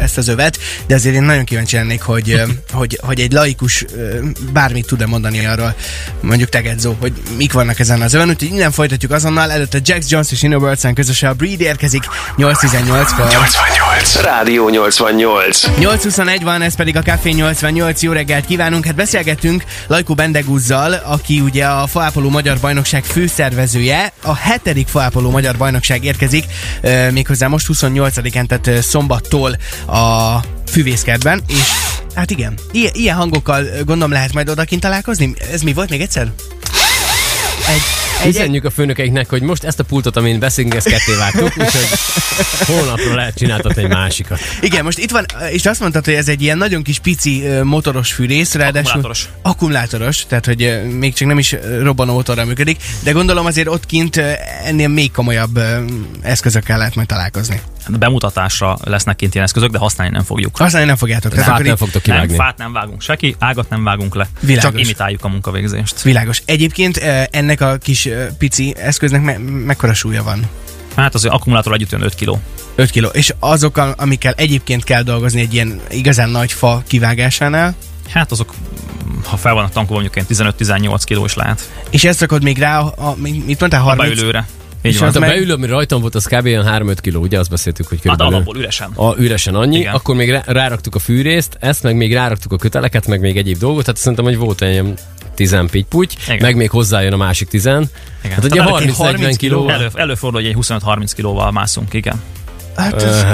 ezt 0.00 0.18
az 0.18 0.28
övet, 0.28 0.58
de 0.86 0.94
azért 0.94 1.14
én 1.14 1.22
nagyon 1.22 1.44
kíváncsi 1.44 1.76
lennék, 1.76 2.02
hogy, 2.02 2.42
hogy, 2.72 2.98
hogy 3.02 3.20
egy 3.20 3.32
laikus 3.32 3.84
bármit 4.52 4.86
tud-e 4.86 5.06
mondani 5.06 5.46
arról, 5.46 5.74
mondjuk 6.20 6.48
te 6.48 6.60
Gedzó, 6.60 6.96
hogy 7.00 7.12
mik 7.36 7.52
vannak 7.52 7.78
ezen 7.78 8.00
az 8.00 8.14
öven, 8.14 8.28
úgyhogy 8.28 8.52
innen 8.52 8.70
folytatjuk 8.70 9.12
azonnal, 9.12 9.50
előtte 9.50 9.80
Jax 9.84 10.10
Jones 10.18 10.32
és 10.32 10.42
Innoversen 10.42 10.94
közösen 10.94 11.30
a 11.30 11.32
Breed 11.32 11.60
érkezik 11.60 12.02
8.18-kor. 12.36 13.28
88. 13.28 14.20
Rádió 14.20 14.68
88. 14.68 15.64
8.21 15.66 16.40
van, 16.42 16.62
ez 16.62 16.76
pedig 16.76 16.96
a 16.96 17.02
Café 17.02 17.30
88. 17.30 18.02
Jó 18.02 18.12
reggelt 18.12 18.46
kívánunk. 18.46 18.84
Hát 18.84 18.94
beszélgetünk 18.94 19.64
Lajkó 19.86 20.14
Bendeguzzal, 20.14 20.92
aki 20.92 21.40
ugye 21.40 21.64
a 21.66 21.86
Faápoló 21.86 22.28
Magyar 22.28 22.58
Bajnokság 22.60 23.04
főszervezője. 23.04 24.12
A 24.22 24.34
hetedik 24.34 24.88
Faápoló 24.88 25.30
Magyar 25.30 25.56
Bajnokság 25.56 26.04
érkezik, 26.04 26.44
méghozzá 27.10 27.46
most 27.46 27.66
28-án, 27.72 28.46
tehát 28.46 28.82
szombattól 28.82 29.56
a 29.86 30.38
Füvészkertben, 30.70 31.42
és 31.48 31.72
hát 32.14 32.30
igen, 32.30 32.58
ilyen, 32.72 32.92
ilyen 32.94 33.16
hangokkal 33.16 33.64
gondolom 33.84 34.12
lehet 34.12 34.32
majd 34.32 34.48
odakint 34.48 34.80
találkozni. 34.80 35.34
Ez 35.52 35.62
mi 35.62 35.72
volt 35.72 35.90
még 35.90 36.00
egyszer? 36.00 36.32
Egy 37.68 38.07
Üzenjük 38.26 38.64
a 38.64 38.70
főnökeiknek, 38.70 39.28
hogy 39.28 39.42
most 39.42 39.64
ezt 39.64 39.80
a 39.80 39.84
pultot, 39.84 40.16
amin 40.16 40.38
beszélünk, 40.38 40.74
ezt 40.74 40.88
ketté 40.88 41.14
vágtuk, 41.18 41.52
úgyhogy 41.58 41.88
holnapra 42.66 43.14
lehet 43.14 43.34
csináltatni 43.34 43.82
egy 43.82 43.88
másikat. 43.88 44.38
Igen, 44.60 44.84
most 44.84 44.98
itt 44.98 45.10
van, 45.10 45.26
és 45.50 45.66
azt 45.66 45.80
mondtad, 45.80 46.04
hogy 46.04 46.14
ez 46.14 46.28
egy 46.28 46.42
ilyen 46.42 46.58
nagyon 46.58 46.82
kis 46.82 46.98
pici 46.98 47.44
motoros 47.62 48.12
fűrész, 48.12 48.54
ráadásul 48.54 48.88
akkumulátoros. 48.88 49.28
akkumulátoros, 49.42 50.26
tehát 50.26 50.46
hogy 50.46 50.80
még 50.98 51.14
csak 51.14 51.28
nem 51.28 51.38
is 51.38 51.56
robbanó 51.82 52.12
motorra 52.12 52.44
működik, 52.44 52.82
de 53.02 53.10
gondolom 53.10 53.46
azért 53.46 53.68
ott 53.68 53.86
kint 53.86 54.16
ennél 54.64 54.88
még 54.88 55.10
komolyabb 55.10 55.60
eszközökkel 56.22 56.78
lehet 56.78 56.94
majd 56.94 57.08
találkozni 57.08 57.60
bemutatásra 57.90 58.78
lesznek 58.84 59.16
kint 59.16 59.34
ilyen 59.34 59.46
eszközök, 59.46 59.70
de 59.70 59.78
használni 59.78 60.12
nem 60.14 60.24
fogjuk. 60.24 60.56
Használni 60.56 60.88
nem 60.88 60.96
fogjátok. 60.96 61.32
Tehát 61.32 61.48
fát 61.48 61.62
nem 61.62 61.76
fogtok 61.76 62.02
kivágni. 62.02 62.36
Nem, 62.36 62.46
fát 62.46 62.58
nem 62.58 62.72
vágunk 62.72 63.02
se 63.02 63.16
ki, 63.16 63.36
ágat 63.38 63.70
nem 63.70 63.84
vágunk 63.84 64.14
le. 64.14 64.28
Világos. 64.40 64.70
Csak 64.70 64.80
imitáljuk 64.80 65.24
a 65.24 65.28
munkavégzést. 65.28 66.02
Világos. 66.02 66.42
Egyébként 66.44 66.96
ennek 67.30 67.60
a 67.60 67.76
kis 67.76 68.08
pici 68.38 68.74
eszköznek 68.78 69.22
me- 69.22 69.64
mekkora 69.64 69.94
súlya 69.94 70.22
van? 70.22 70.40
Hát 70.96 71.14
az 71.14 71.24
akkumulátor 71.24 71.72
együtt 71.72 71.92
5 71.92 72.14
kg. 72.14 72.36
5 72.74 72.90
kg. 72.90 73.08
És 73.12 73.34
azok, 73.38 73.76
amikkel 73.96 74.32
egyébként 74.36 74.84
kell 74.84 75.02
dolgozni 75.02 75.40
egy 75.40 75.54
ilyen 75.54 75.80
igazán 75.90 76.30
nagy 76.30 76.52
fa 76.52 76.82
kivágásánál? 76.86 77.74
Hát 78.08 78.30
azok 78.30 78.54
ha 79.24 79.36
fel 79.36 79.54
vannak 79.54 79.72
tankolva, 79.72 80.02
mondjuk 80.02 80.26
15-18 80.28 81.02
kg 81.04 81.24
is 81.24 81.34
lehet. 81.34 81.70
És 81.90 82.04
ezt 82.04 82.20
rakod 82.20 82.42
még 82.42 82.58
rá, 82.58 82.78
a, 82.80 82.92
a, 82.96 83.14
mit 83.16 83.60
mondtál, 83.60 83.80
30? 83.80 84.10
A 84.10 84.14
beülőre. 84.14 84.46
Így 84.82 84.92
és 84.92 84.98
van. 84.98 85.08
Hát 85.08 85.16
a 85.16 85.20
beülő, 85.20 85.52
ami 85.52 85.66
rajtam 85.66 86.00
volt, 86.00 86.14
az 86.14 86.26
kb. 86.26 86.46
3-5 86.46 86.96
kiló, 87.00 87.20
ugye 87.20 87.38
azt 87.38 87.50
beszéltük, 87.50 87.88
hogy 87.88 88.00
körülbelül. 88.00 88.32
Hát 88.32 88.42
alapból 88.42 88.62
üresen. 88.62 88.90
A, 88.94 89.14
üresen 89.18 89.54
annyi, 89.54 89.78
Igen. 89.78 89.94
akkor 89.94 90.14
még 90.14 90.40
ráraktuk 90.46 90.94
a 90.94 90.98
fűrészt, 90.98 91.56
ezt 91.60 91.82
meg 91.82 91.96
még 91.96 92.12
ráraktuk 92.12 92.52
a 92.52 92.56
köteleket, 92.56 93.06
meg 93.06 93.20
még 93.20 93.36
egyéb 93.36 93.58
dolgot, 93.58 93.84
tehát 93.84 94.00
szerintem, 94.00 94.24
hogy 94.24 94.36
volt 94.36 94.62
egy 94.62 94.94
10 95.34 95.56
pitty 95.70 96.06
meg 96.38 96.56
még 96.56 96.70
hozzájön 96.70 97.12
a 97.12 97.16
másik 97.16 97.48
10. 97.48 97.64
Igen. 97.64 97.90
Hát 98.22 98.44
ugye 98.44 98.62
30-40 98.64 99.34
kiló. 99.36 99.68
Elő, 99.68 99.88
előfordul, 99.94 100.40
hogy 100.40 100.50
egy 100.50 100.56
25-30 100.60 101.10
kilóval 101.14 101.50
mászunk, 101.50 101.94
igen. 101.94 102.22
Hát 102.78 103.02
ez, 103.02 103.22
uh, 103.22 103.30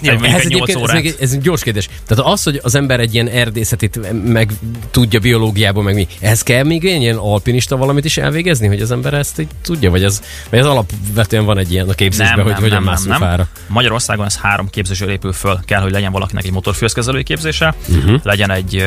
jó, 0.00 0.12
ez, 0.12 0.44
egyébként, 0.44 0.82
ez, 0.82 0.90
egy, 0.90 1.16
ez 1.20 1.32
egy 1.32 1.40
gyors 1.40 1.62
kérdés. 1.62 1.88
Tehát 2.06 2.32
az, 2.32 2.42
hogy 2.42 2.60
az 2.62 2.74
ember 2.74 3.00
egy 3.00 3.14
ilyen 3.14 3.28
erdészetét 3.28 4.00
meg 4.24 4.52
tudja 4.90 5.20
biológiából, 5.20 5.82
meg 5.82 5.94
mi, 5.94 6.06
ez 6.20 6.42
kell 6.42 6.64
még 6.64 6.84
egy 6.84 7.02
ilyen 7.02 7.16
alpinista 7.16 7.76
valamit 7.76 8.04
is 8.04 8.16
elvégezni, 8.16 8.66
hogy 8.66 8.80
az 8.80 8.90
ember 8.90 9.14
ezt 9.14 9.40
így 9.40 9.48
tudja, 9.62 9.90
vagy 9.90 10.04
ez, 10.04 10.22
vagy 10.50 10.58
ez 10.58 10.66
alapvetően 10.66 11.44
van 11.44 11.58
egy 11.58 11.72
ilyen 11.72 11.88
a 11.88 11.92
képzésben, 11.92 12.36
nem, 12.36 12.44
hogy 12.44 12.52
nem, 12.52 12.62
hogyan 12.62 12.82
mászunk 12.82 13.10
nem, 13.10 13.20
fára. 13.20 13.48
Magyarországon 13.66 14.26
ez 14.26 14.36
három 14.36 14.68
képzésről 14.70 15.10
épül 15.10 15.32
föl. 15.32 15.60
Kell, 15.64 15.80
hogy 15.80 15.92
legyen 15.92 16.12
valakinek 16.12 16.44
egy 16.44 16.52
motorfőzkezelői 16.52 17.22
képzése, 17.22 17.74
uh-huh. 17.88 18.20
legyen 18.22 18.50
egy 18.50 18.84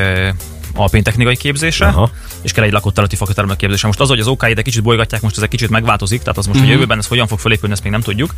alpin 0.74 1.04
technikai 1.04 1.38
képzése, 1.38 1.86
Aha. 1.86 2.12
és 2.42 2.52
kell 2.52 2.64
egy 2.64 2.72
lakott 2.72 2.94
területi 2.94 3.16
fakatermelő 3.16 3.58
képzése. 3.58 3.88
Most 3.88 4.00
az, 4.00 4.08
hogy 4.08 4.20
az 4.20 4.28
OK 4.28 4.48
de 4.48 4.62
kicsit 4.62 4.84
bolygatják, 4.84 5.22
most 5.22 5.38
ez 5.38 5.44
egy 5.44 5.50
kicsit 5.50 5.70
megváltozik, 5.70 6.20
tehát 6.20 6.38
az 6.38 6.46
most, 6.46 6.60
uh-huh. 6.60 6.72
hogy 6.72 6.80
jövőben 6.80 6.98
ez 6.98 7.08
hogyan 7.08 7.28
fog 7.28 7.40
felépülni, 7.40 7.74
ezt 7.74 7.84
még 7.84 7.92
nem 7.92 8.02
tudjuk 8.02 8.34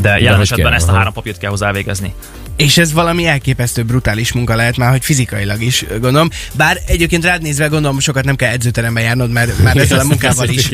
de 0.00 0.18
jelen 0.18 0.40
esetben 0.40 0.66
kell, 0.66 0.74
ezt 0.74 0.88
a 0.88 0.92
három 0.92 1.12
papírt 1.12 1.38
kell 1.38 1.50
hozzá 1.50 1.66
elvégezni. 1.66 2.14
És 2.56 2.78
ez 2.78 2.92
valami 2.92 3.26
elképesztő 3.26 3.82
brutális 3.82 4.32
munka 4.32 4.54
lehet 4.54 4.76
már, 4.76 4.90
hogy 4.90 5.04
fizikailag 5.04 5.62
is, 5.62 5.84
gondolom. 5.88 6.28
Bár 6.52 6.78
egyébként 6.86 7.24
rád 7.24 7.42
nézve 7.42 7.66
gondolom, 7.66 8.00
sokat 8.00 8.24
nem 8.24 8.36
kell 8.36 8.52
edzőterembe 8.52 9.00
járnod, 9.00 9.30
mert 9.30 9.58
már 9.58 9.76
ezzel 9.82 9.98
a 9.98 10.04
munkával 10.04 10.48
is 10.48 10.68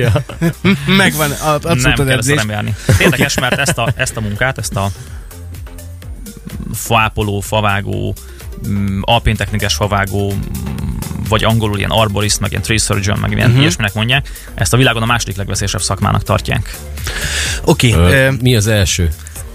megvan 0.87 1.31
a, 1.31 1.49
abszolút 1.49 1.97
nem 1.97 2.09
edzés. 2.09 2.37
kell 2.37 2.51
járni. 2.51 2.75
Érdekes, 2.99 3.39
mert 3.39 3.59
ezt 3.59 3.79
a, 3.79 3.93
ezt 3.97 4.17
a 4.17 4.21
munkát, 4.21 4.59
ezt 4.59 4.77
a 4.77 4.91
faápoló, 6.73 7.41
favágó, 7.41 8.15
mm, 8.69 9.01
alpintechnikás 9.03 9.75
favágó, 9.75 10.35
vagy 11.35 11.45
angolul 11.45 11.79
ilyen 11.79 11.91
arborist, 11.91 12.41
meg 12.41 12.51
ilyen 12.51 12.63
tree 12.63 12.79
surgeon, 12.79 13.19
meg 13.19 13.33
ilyen 13.33 13.47
uh-huh. 13.47 13.61
ilyesminek 13.61 13.95
mondják, 13.95 14.29
ezt 14.55 14.73
a 14.73 14.77
világon 14.77 15.03
a 15.03 15.07
második 15.07 15.37
legveszélyesebb 15.37 15.81
szakmának 15.81 16.23
tartják. 16.23 16.79
Oké. 17.65 17.93
Okay, 17.93 18.27
uh, 18.27 18.41
mi 18.41 18.57
az 18.57 18.67
első? 18.67 19.09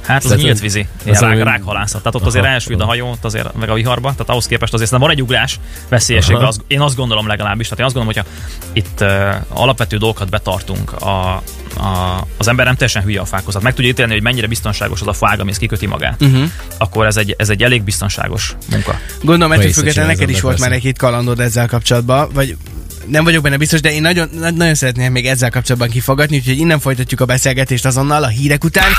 Hát 0.10 0.24
az, 0.24 0.32
az 0.32 0.42
nyílt 0.42 0.60
vízi, 0.60 0.88
az 1.06 1.20
rák, 1.20 1.44
rákhalászat. 1.44 2.02
Tehát 2.02 2.16
ott 2.16 2.26
azért 2.26 2.46
elsüllyed 2.46 2.82
a 2.82 2.86
hajó, 2.86 3.18
azért 3.22 3.56
meg 3.56 3.70
a 3.70 3.74
viharba, 3.74 4.12
tehát 4.12 4.30
ahhoz 4.30 4.46
képest 4.46 4.74
azért 4.74 4.92
van 4.92 5.10
egy 5.10 5.22
ugrás 5.22 5.60
veszélyességre. 5.90 6.48
Az, 6.48 6.62
én 6.68 6.82
azt 6.82 6.96
gondolom 6.96 7.28
legalábbis, 7.28 7.68
tehát 7.68 7.80
én 7.80 7.86
azt 7.86 7.96
gondolom, 7.96 8.24
hogyha 8.24 8.36
itt 8.74 9.02
uh, 9.02 9.60
alapvető 9.62 9.98
dolgokat 9.98 10.30
betartunk, 10.30 10.92
a, 10.92 11.42
a, 11.78 12.26
az 12.38 12.48
ember 12.48 12.66
nem 12.66 12.76
teljesen 12.76 13.04
hülye 13.04 13.20
a 13.20 13.26
fákhoz. 13.26 13.54
Hát 13.54 13.64
meg 13.64 13.74
tudja 13.74 13.90
ítélni, 13.90 14.12
hogy 14.12 14.22
mennyire 14.22 14.48
biztonságos 14.48 15.02
az 15.02 15.08
a 15.08 15.14
fág, 15.14 15.40
ami 15.40 15.54
kiköti 15.58 15.86
magát. 15.86 16.22
Uh-huh. 16.22 16.50
Akkor 16.78 17.06
ez 17.06 17.18
egy, 17.18 17.36
ez 17.38 17.50
egy 17.50 17.64
elég 17.64 17.84
biztonságos 17.84 18.56
munka. 18.70 19.00
Gondolom, 19.22 19.52
ettől 19.52 19.72
függetlenül 19.72 20.12
neked 20.12 20.30
is 20.30 20.42
volt 20.42 20.60
már 20.60 20.72
egy-két 20.72 20.98
kalandod 20.98 21.40
ezzel 21.40 21.68
kapcsolatban, 21.68 22.30
vagy 22.34 22.58
nem 23.06 23.24
vagyok 23.24 23.44
benne 23.44 23.58
biztos, 23.58 23.82
de 23.82 23.94
én 23.94 24.02
nagyon, 24.02 24.30
nagyon 24.56 24.76
szeretném 24.76 25.12
még 25.12 25.28
ezzel 25.28 25.50
kapcsolatban 25.50 25.90
kifogatni, 25.90 26.38
úgyhogy 26.38 26.58
innen 26.58 26.80
folytatjuk 26.80 27.20
a 27.20 27.26
beszélgetést 27.26 27.86
azonnal 27.86 28.24
a 28.24 28.28
hírek 28.28 28.64
után. 28.64 28.90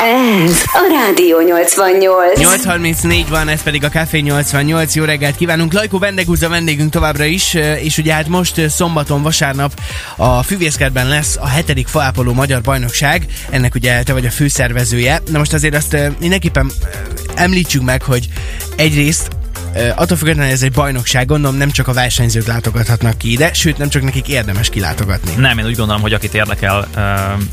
Ez 0.00 0.62
a 0.72 0.86
Rádió 0.90 1.40
88. 1.40 2.38
834 2.38 3.28
van, 3.28 3.48
ez 3.48 3.62
pedig 3.62 3.84
a 3.84 3.88
Café 3.88 4.18
88. 4.18 4.94
Jó 4.94 5.04
reggelt 5.04 5.36
kívánunk. 5.36 5.72
Lajkó 5.72 5.98
Bendegúz 5.98 6.40
vendégünk 6.40 6.90
továbbra 6.90 7.24
is, 7.24 7.54
és 7.54 7.98
ugye 7.98 8.12
hát 8.12 8.28
most 8.28 8.70
szombaton, 8.70 9.22
vasárnap 9.22 9.80
a 10.16 10.42
Füvészkertben 10.42 11.08
lesz 11.08 11.36
a 11.40 11.46
hetedik 11.46 11.86
faápoló 11.86 12.32
magyar 12.32 12.60
bajnokság. 12.60 13.26
Ennek 13.50 13.74
ugye 13.74 14.02
te 14.02 14.12
vagy 14.12 14.26
a 14.26 14.30
főszervezője. 14.30 15.22
Na 15.30 15.38
most 15.38 15.52
azért 15.52 15.74
azt 15.74 15.96
mindenképpen 16.20 16.70
említsük 17.34 17.82
meg, 17.82 18.02
hogy 18.02 18.28
egyrészt 18.76 19.28
attól 19.94 20.16
függetlenül, 20.16 20.52
ez 20.52 20.62
egy 20.62 20.72
bajnokság, 20.72 21.26
gondolom 21.26 21.56
nem 21.56 21.70
csak 21.70 21.88
a 21.88 21.92
versenyzők 21.92 22.46
látogathatnak 22.46 23.18
ki 23.18 23.32
ide, 23.32 23.52
sőt 23.52 23.78
nem 23.78 23.88
csak 23.88 24.02
nekik 24.02 24.28
érdemes 24.28 24.70
kilátogatni. 24.70 25.30
Nem, 25.36 25.58
én 25.58 25.66
úgy 25.66 25.76
gondolom, 25.76 26.02
hogy 26.02 26.12
akit 26.12 26.34
érdekel 26.34 26.88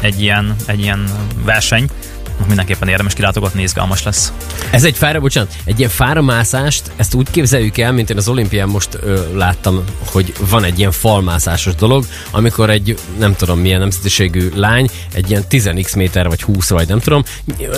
egy 0.01 0.21
ilyen, 0.21 0.55
egy 0.65 0.79
ilyen 0.79 1.03
verseny, 1.43 1.89
mindenképpen 2.47 2.87
érdemes 2.87 3.13
kilátogatni, 3.13 3.61
izgalmas 3.61 4.03
lesz. 4.03 4.33
Ez 4.71 4.83
egy 4.83 4.97
fára, 4.97 5.19
bocsánat, 5.19 5.53
egy 5.63 5.77
ilyen 5.77 5.89
fáramászást, 5.89 6.91
ezt 6.95 7.13
úgy 7.13 7.29
képzeljük 7.31 7.77
el, 7.77 7.91
mint 7.91 8.09
én 8.09 8.17
az 8.17 8.27
olimpián 8.27 8.67
most 8.67 8.89
ö, 9.01 9.35
láttam, 9.35 9.83
hogy 10.05 10.33
van 10.49 10.63
egy 10.63 10.79
ilyen 10.79 10.91
falmászásos 10.91 11.75
dolog, 11.75 12.05
amikor 12.31 12.69
egy 12.69 12.97
nem 13.19 13.35
tudom 13.35 13.59
milyen 13.59 13.79
nemzetiségű 13.79 14.49
lány 14.55 14.89
egy 15.13 15.29
ilyen 15.29 15.43
10x 15.49 15.95
méter 15.95 16.27
vagy 16.27 16.41
20 16.41 16.69
vagy 16.69 16.87
nem 16.87 16.99
tudom, 16.99 17.23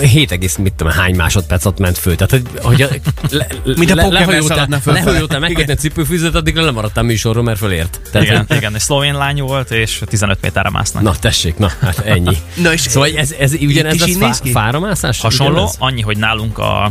7, 0.01 0.57
mit 0.57 0.73
tudom, 0.73 0.93
hány 0.93 1.15
másodpercet 1.15 1.79
ment 1.79 1.97
föl. 1.97 2.15
Tehát, 2.15 2.31
hogy, 2.31 2.61
hogy 2.61 2.81
a, 2.81 2.87
le, 3.29 3.47
Mint 3.63 3.91
a 3.91 3.95
le, 3.95 4.07
lehajoltál, 4.07 4.81
lehajoltál 4.85 5.39
megkötni 5.39 5.71
a 5.71 5.75
cipőfűzőt, 5.75 6.35
addig 6.35 6.55
le 6.55 6.61
lemaradtam 6.61 7.05
műsorról, 7.05 7.43
mert 7.43 7.57
fölért. 7.57 7.99
Tehát, 8.11 8.27
igen, 8.27 8.45
hogy... 8.47 8.57
igen, 8.57 8.75
egy 8.75 8.81
szlovén 8.81 9.13
lány 9.13 9.41
volt, 9.41 9.71
és 9.71 10.01
15 10.05 10.37
méterre 10.41 10.69
másznak. 10.69 11.03
Na, 11.03 11.15
tessék, 11.15 11.57
na, 11.57 11.71
hát 11.81 11.99
ennyi. 12.05 12.37
na 12.61 12.73
és 12.73 12.81
szóval 12.81 13.09
ez, 13.15 13.31
ez 13.39 13.53
ugyanez 13.53 14.17
lesz 14.17 14.39
fá, 14.51 14.61
fáramászás? 14.61 15.21
Hasonló, 15.21 15.53
ugyanez? 15.53 15.75
annyi, 15.79 16.01
hogy 16.01 16.17
nálunk 16.17 16.57
a, 16.57 16.83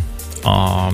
a 0.43 0.89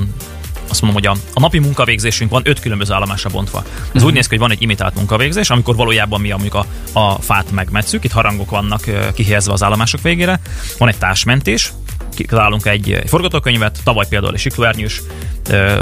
azt 0.73 0.83
mondom, 0.83 1.03
hogy 1.03 1.19
a, 1.19 1.23
a 1.35 1.41
napi 1.41 1.59
munkavégzésünk 1.59 2.31
van 2.31 2.43
öt 2.45 2.61
különböző 2.61 2.93
állomásra 2.93 3.31
bontva. 3.31 3.59
Ez 3.59 3.87
uh-huh. 3.87 4.05
úgy 4.05 4.13
néz 4.13 4.23
ki, 4.23 4.29
hogy 4.29 4.39
van 4.39 4.51
egy 4.51 4.63
imitált 4.63 4.95
munkavégzés, 4.95 5.51
amikor 5.51 5.77
valójában 5.77 6.21
mi 6.21 6.31
a, 6.31 6.39
a, 6.53 6.99
a 6.99 7.19
fát 7.21 7.51
megmetszük, 7.51 8.05
itt 8.05 8.13
harangok 8.13 8.51
vannak 8.51 9.13
kihelyezve 9.15 9.53
az 9.53 9.63
állomások 9.63 10.03
végére. 10.03 10.41
Van 10.79 10.89
egy 10.89 10.99
társmentés, 10.99 11.73
kitalálunk 12.15 12.67
egy, 12.67 12.93
egy 12.93 13.09
forgatókönyvet, 13.09 13.79
tavaly 13.85 14.07
például 14.09 14.35
egy 14.35 14.41
siklóernyős 14.41 15.03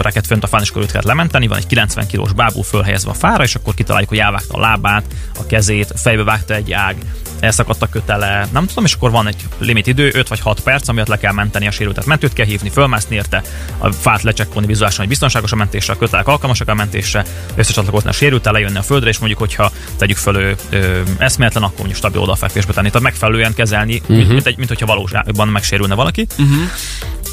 reket 0.01 0.27
fönt 0.27 0.45
a 0.45 0.47
fán, 0.47 0.61
és 0.63 0.71
akkor 0.71 0.83
őt 0.83 0.93
kell 0.93 1.03
lementeni, 1.05 1.47
van 1.47 1.59
egy 1.59 1.67
90 1.67 2.07
kilós 2.07 2.33
bábú 2.33 2.63
fölhelyezve 2.63 3.11
a 3.11 3.15
fára, 3.15 3.43
és 3.43 3.55
akkor 3.55 3.75
kitaláljuk, 3.75 4.09
hogy 4.09 4.19
elvágta 4.19 4.55
a 4.55 4.61
lábát, 4.61 5.05
a 5.39 5.47
kezét, 5.47 5.93
fejbe 5.97 6.25
vágta 6.25 6.55
egy 6.55 6.73
ág, 6.73 6.97
elszakadt 7.41 7.83
a 7.83 7.89
kötele, 7.89 8.49
nem 8.53 8.67
tudom, 8.67 8.85
és 8.85 8.95
akkor 8.95 9.11
van 9.11 9.27
egy 9.27 9.37
limit 9.59 9.87
idő, 9.87 10.11
5 10.15 10.29
vagy 10.29 10.41
6 10.41 10.61
perc, 10.61 10.89
amiatt 10.89 11.09
le 11.09 11.19
kell 11.19 11.33
menteni 11.33 11.67
a 11.67 11.71
sérültet. 11.71 12.07
Mentőt 12.07 12.33
kell 12.33 12.47
hívni, 12.47 12.69
fölmászni 12.69 13.17
érte, 13.17 13.43
a 13.79 13.93
fát 13.93 14.23
lecsekkolni 14.23 14.67
vizuálisan, 14.67 15.01
hogy 15.01 15.09
biztonságos 15.09 15.53
a 15.53 15.57
mentésre, 15.57 15.93
a 15.93 15.97
kötelek 15.97 16.27
alkalmasak 16.27 16.69
a 16.69 16.75
mentésre, 16.75 17.25
összecsatlakozni 17.55 18.09
a 18.09 18.13
sérültel, 18.13 18.53
lejönni 18.53 18.79
a 18.79 18.83
földre, 18.83 19.09
és 19.09 19.19
mondjuk, 19.19 19.41
hogyha 19.41 19.73
tegyük 19.97 20.17
föl 20.17 20.37
ő, 20.37 20.57
ö, 20.71 21.01
eszméletlen, 21.19 21.63
akkor 21.63 21.77
mondjuk 21.77 21.99
stabil 21.99 22.21
odafekvésbe 22.21 22.73
tenni. 22.73 22.87
Tehát 22.87 23.03
megfelelően 23.03 23.55
kezelni, 23.55 24.01
uh-huh. 24.01 24.29
mint, 24.29 24.47
egy, 24.47 24.57
mint 24.57 24.69
hogyha 24.69 24.87
valóságban 24.87 25.49
megsérülne 25.49 25.95
valaki. 25.95 26.20
Uh-huh. 26.39 26.63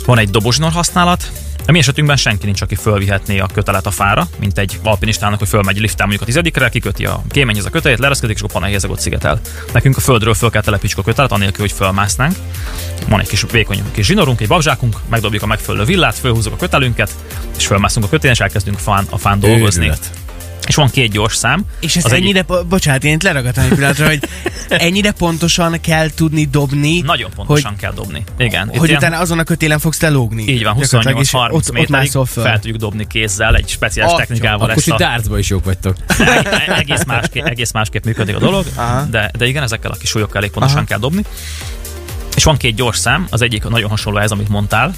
Van 0.05 0.17
egy 0.17 0.29
dobozsinor 0.29 0.71
használat, 0.71 1.31
a 1.67 1.71
mi 1.71 1.79
esetünkben 1.79 2.17
senki 2.17 2.45
nincs, 2.45 2.61
aki 2.61 2.75
fölvihetné 2.75 3.39
a 3.39 3.47
kötelet 3.53 3.85
a 3.85 3.91
fára, 3.91 4.27
mint 4.39 4.57
egy 4.57 4.79
alpinistának, 4.83 5.39
hogy 5.39 5.47
fölmegy 5.47 5.77
liftel 5.77 6.05
mondjuk 6.05 6.21
a 6.21 6.25
tizedikre, 6.25 6.69
kiköti 6.69 7.05
a 7.05 7.21
kéményhez 7.29 7.65
a 7.65 7.69
kötelét, 7.69 7.99
lereszkedik, 7.99 8.35
és 8.35 8.41
akkor 8.41 8.69
ott 8.87 8.99
szigetel. 8.99 9.39
Nekünk 9.73 9.97
a 9.97 9.99
földről 9.99 10.33
föl 10.33 10.49
kell 10.49 10.61
telepítsük 10.61 10.97
a 10.97 11.01
kötelet, 11.01 11.31
anélkül, 11.31 11.59
hogy 11.59 11.71
fölmásznánk. 11.71 12.35
Van 13.07 13.19
egy 13.19 13.27
kis 13.27 13.45
vékony 13.51 13.83
kis 13.91 14.05
zsinórunk, 14.05 14.41
egy 14.41 14.47
babzsákunk, 14.47 14.95
megdobjuk 15.09 15.43
a 15.43 15.45
megfelelő 15.45 15.83
villát, 15.83 16.15
fölhúzunk 16.15 16.55
a 16.55 16.59
kötelünket, 16.59 17.11
és 17.57 17.65
fölmászunk 17.65 18.05
a 18.05 18.09
kötélyen, 18.09 18.35
és 18.35 18.41
elkezdünk 18.41 18.79
fán, 18.79 19.05
a 19.09 19.17
fán 19.17 19.39
dolgozni. 19.39 19.81
Őrület 19.81 20.11
és 20.67 20.75
van 20.75 20.89
két 20.89 21.11
gyors 21.11 21.35
szám. 21.35 21.65
És 21.79 21.95
ez 21.95 22.05
ennyire, 22.05 22.45
egy... 22.49 22.65
bocsánat, 22.65 23.03
én 23.03 23.17
leragadtam 23.23 23.63
egy 23.63 23.69
pillanatra, 23.69 24.07
hogy 24.07 24.19
ennyire 24.69 25.11
pontosan 25.11 25.81
kell 25.81 26.09
tudni 26.09 26.45
dobni. 26.45 26.99
Nagyon 26.99 27.31
pontosan 27.35 27.71
hogy, 27.71 27.79
kell 27.79 27.93
dobni. 27.93 28.23
Igen. 28.37 28.67
Hogy 28.67 28.87
ilyen... 28.87 28.97
utána 28.97 29.17
azon 29.17 29.39
a 29.39 29.43
kötélen 29.43 29.79
fogsz 29.79 29.97
te 29.97 30.09
lógni. 30.09 30.43
Így 30.43 30.63
van, 30.63 30.77
28-30 30.79 31.73
méterig 31.73 32.11
fel 32.25 32.59
tudjuk 32.59 32.77
dobni 32.77 33.07
kézzel, 33.07 33.55
egy 33.55 33.69
speciális 33.69 34.13
Atya. 34.13 34.21
technikával. 34.21 34.69
Akkor 34.69 34.93
a... 34.93 34.97
dartsba 34.97 35.37
is 35.37 35.49
jók 35.49 35.65
vagytok. 35.65 35.95
egész, 36.77 37.03
másképp, 37.03 37.45
egész 37.45 37.71
másképp 37.71 38.05
működik 38.05 38.35
a 38.35 38.39
dolog, 38.39 38.65
de, 39.09 39.31
de 39.37 39.45
igen, 39.45 39.63
ezekkel 39.63 39.91
a 39.91 39.95
kis 39.95 40.09
súlyokkal 40.09 40.37
elég 40.37 40.51
pontosan 40.51 40.77
Aha. 40.77 40.87
kell 40.87 40.99
dobni. 40.99 41.23
És 42.35 42.43
van 42.43 42.57
két 42.57 42.75
gyors 42.75 42.97
szám, 42.97 43.27
az 43.29 43.41
egyik 43.41 43.63
nagyon 43.63 43.89
hasonló 43.89 44.19
ez, 44.19 44.31
amit 44.31 44.49
mondtál, 44.49 44.93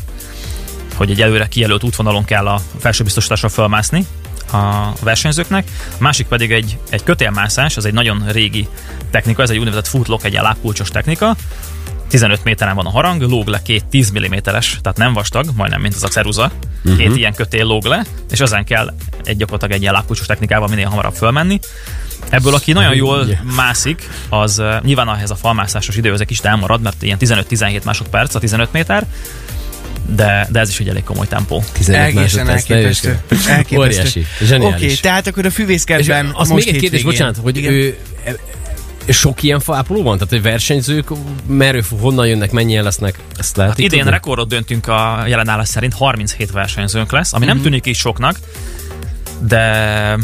hogy 0.96 1.12
egy 1.12 1.22
előre 1.22 1.48
kijelölt 1.48 1.84
útvonalon 1.84 2.26
kell 2.26 2.48
a 2.48 2.62
felső 2.80 3.04
biztosításra 3.04 3.50
fölmászni, 3.50 4.06
a 4.52 4.94
versenyzőknek, 5.04 5.72
a 5.92 6.04
másik 6.04 6.28
pedig 6.28 6.52
egy, 6.52 6.78
egy 6.90 7.04
kötélmászás, 7.04 7.78
az 7.78 7.86
egy 7.86 7.94
nagyon 7.94 8.24
régi 8.28 8.68
technika, 9.12 9.42
ez 9.42 9.50
egy 9.50 9.58
úgynevezett 9.58 9.88
footlock, 9.88 10.26
egy 10.26 10.34
lábkulcsos 10.34 10.90
technika, 10.90 11.36
15 12.10 12.44
méteren 12.44 12.76
van 12.76 12.86
a 12.86 12.90
harang, 12.90 13.22
lóg 13.22 13.48
le 13.48 13.62
két 13.62 13.86
10 13.86 14.12
mm-es, 14.12 14.80
tehát 14.82 14.98
nem 14.98 15.14
vastag, 15.14 15.46
majdnem 15.56 15.82
mint 15.82 15.96
az 15.96 16.04
a 16.04 16.08
ceruza. 16.08 16.52
Uh-huh. 16.84 17.00
Két 17.00 17.16
ilyen 17.16 17.34
kötél 17.34 17.66
lóg 17.66 17.86
le, 17.86 18.06
és 18.32 18.40
ezen 18.40 18.66
kell 18.66 18.94
egy 19.24 19.38
gyakorlatilag 19.38 19.76
egy 19.76 19.82
ilyen 19.82 19.94
lábkulcsos 19.94 20.26
technikával 20.26 20.68
minél 20.68 20.88
hamarabb 20.88 21.14
fölmenni. 21.14 21.60
Ebből, 22.30 22.54
aki 22.54 22.72
nagyon 22.72 22.96
jól 22.96 23.28
mászik, 23.56 24.10
az 24.30 24.60
uh, 24.60 24.82
nyilván 24.82 25.10
ehhez 25.10 25.32
a 25.32 25.36
falmászásos 25.36 25.96
időhöz 25.96 26.22
egy 26.22 26.28
kicsit 26.28 26.46
elmarad, 26.46 26.82
mert 26.82 27.04
ilyen 27.04 27.18
15-17 27.20 27.84
másodperc 27.84 28.36
a 28.36 28.40
15 28.40 28.72
méter, 28.72 29.06
de, 30.16 30.48
de 30.52 30.60
ez 30.60 30.70
is 30.70 30.80
egy 30.80 30.90
elég 30.90 31.04
komoly 31.04 31.28
tempó. 31.28 31.64
Egészen 31.88 32.50
elképesztő. 32.50 33.20
elképesztő. 33.48 33.78
Óriási. 33.78 34.26
Oké, 34.42 34.66
okay, 34.66 34.96
tehát 34.96 35.28
akkor 35.28 35.46
a 35.46 35.52
füvészkertben 35.52 36.32
Az 36.34 36.50
még 36.50 36.68
egy 36.68 36.76
kérdés, 36.76 37.04
bocsánat, 37.04 37.38
hogy 37.38 37.58
Igen. 37.58 37.74
ő 37.74 37.98
sok 39.10 39.44
ilyen 39.44 39.60
faápoló 39.60 40.04
van? 40.04 40.18
Tehát, 40.18 40.30
hogy 40.30 40.42
versenyzők 40.42 41.10
merő, 41.48 41.84
honnan 42.00 42.28
jönnek, 42.28 42.52
mennyien 42.52 42.84
lesznek? 42.84 43.20
Ezt 43.38 43.58
lehet 43.58 43.72
hát 43.72 43.80
idén 43.80 44.00
tudni? 44.00 44.12
rekordot 44.12 44.48
döntünk 44.48 44.88
a 44.88 45.24
jelenállás 45.28 45.68
szerint, 45.68 45.94
37 45.94 46.52
versenyzőnk 46.52 47.12
lesz, 47.12 47.34
ami 47.34 47.40
mm-hmm. 47.40 47.54
nem 47.54 47.58
mhm. 47.58 47.66
tűnik 47.66 47.86
is 47.86 47.98
soknak, 47.98 48.40
de 49.40 50.18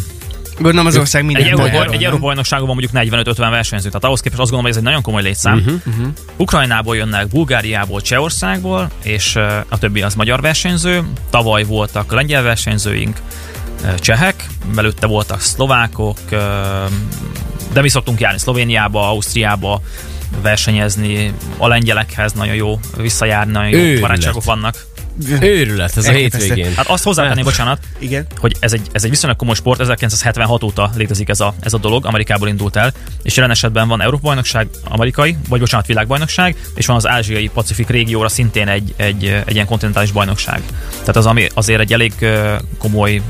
Gondolom 0.57 0.85
az 0.85 0.97
ország 0.97 1.25
minden. 1.25 1.43
Egy, 1.43 1.49
Euró, 1.49 1.91
egy 1.91 2.03
Euróbajnokságon 2.03 2.67
van 2.67 2.75
mondjuk 2.75 3.23
45-50 3.23 3.35
versenyző, 3.37 3.87
tehát 3.87 4.03
ahhoz 4.03 4.19
képest 4.19 4.41
azt 4.41 4.51
gondolom, 4.51 4.61
hogy 4.61 4.71
ez 4.71 4.77
egy 4.77 4.83
nagyon 4.83 5.01
komoly 5.01 5.21
létszám. 5.21 5.57
Uh-huh, 5.57 5.81
uh-huh. 5.85 6.07
Ukrajnából 6.37 6.95
jönnek, 6.95 7.27
Bulgáriából, 7.27 8.01
Csehországból, 8.01 8.89
és 9.03 9.35
a 9.69 9.77
többi 9.79 10.01
az 10.01 10.15
magyar 10.15 10.41
versenyző. 10.41 11.03
Tavaly 11.29 11.63
voltak 11.63 12.11
lengyel 12.11 12.43
versenyzőink, 12.43 13.17
csehek, 13.99 14.47
belőtte 14.75 15.07
voltak 15.07 15.41
szlovákok, 15.41 16.19
de 17.73 17.81
mi 17.81 17.89
szoktunk 17.89 18.19
járni 18.19 18.39
Szlovéniába, 18.39 19.09
Ausztriába, 19.09 19.81
versenyezni, 20.41 21.33
a 21.57 21.67
lengyelekhez 21.67 22.33
nagyon 22.33 22.55
jó 22.55 22.79
visszajárni, 22.97 23.51
nagyon 23.51 23.79
jó 23.79 23.99
barátságok 23.99 24.43
vannak. 24.43 24.85
Őrület, 25.41 25.97
ez 25.97 26.07
a 26.07 26.11
hétvégén. 26.11 26.73
Hát 26.75 26.87
azt 26.87 27.03
hozzátenném, 27.03 27.43
bocsánat, 27.43 27.79
Igen. 27.99 28.25
hogy 28.37 28.55
ez 28.59 28.73
egy, 28.73 28.87
ez 28.91 29.03
egy 29.03 29.09
viszonylag 29.09 29.37
komoly 29.37 29.55
sport, 29.55 29.79
1976 29.79 30.63
óta 30.63 30.91
létezik 30.95 31.29
ez 31.29 31.39
a, 31.39 31.53
ez 31.59 31.73
a 31.73 31.77
dolog, 31.77 32.05
Amerikából 32.05 32.47
indult 32.47 32.75
el, 32.75 32.93
és 33.23 33.35
jelen 33.35 33.51
esetben 33.51 33.87
van 33.87 34.01
Európa-bajnokság, 34.01 34.67
amerikai, 34.83 35.37
vagy 35.49 35.59
bocsánat, 35.59 35.85
világbajnokság, 35.85 36.55
és 36.75 36.85
van 36.85 36.95
az 36.95 37.07
ázsiai 37.07 37.47
Pacifik 37.47 37.89
régióra 37.89 38.29
szintén 38.29 38.67
egy, 38.67 38.93
egy, 38.95 39.25
egy 39.45 39.53
ilyen 39.53 39.65
kontinentális 39.65 40.11
bajnokság. 40.11 40.61
Tehát 40.99 41.15
az 41.15 41.25
ami 41.25 41.47
azért 41.53 41.79
egy 41.79 41.93
elég 41.93 42.13
komoly 42.77 43.21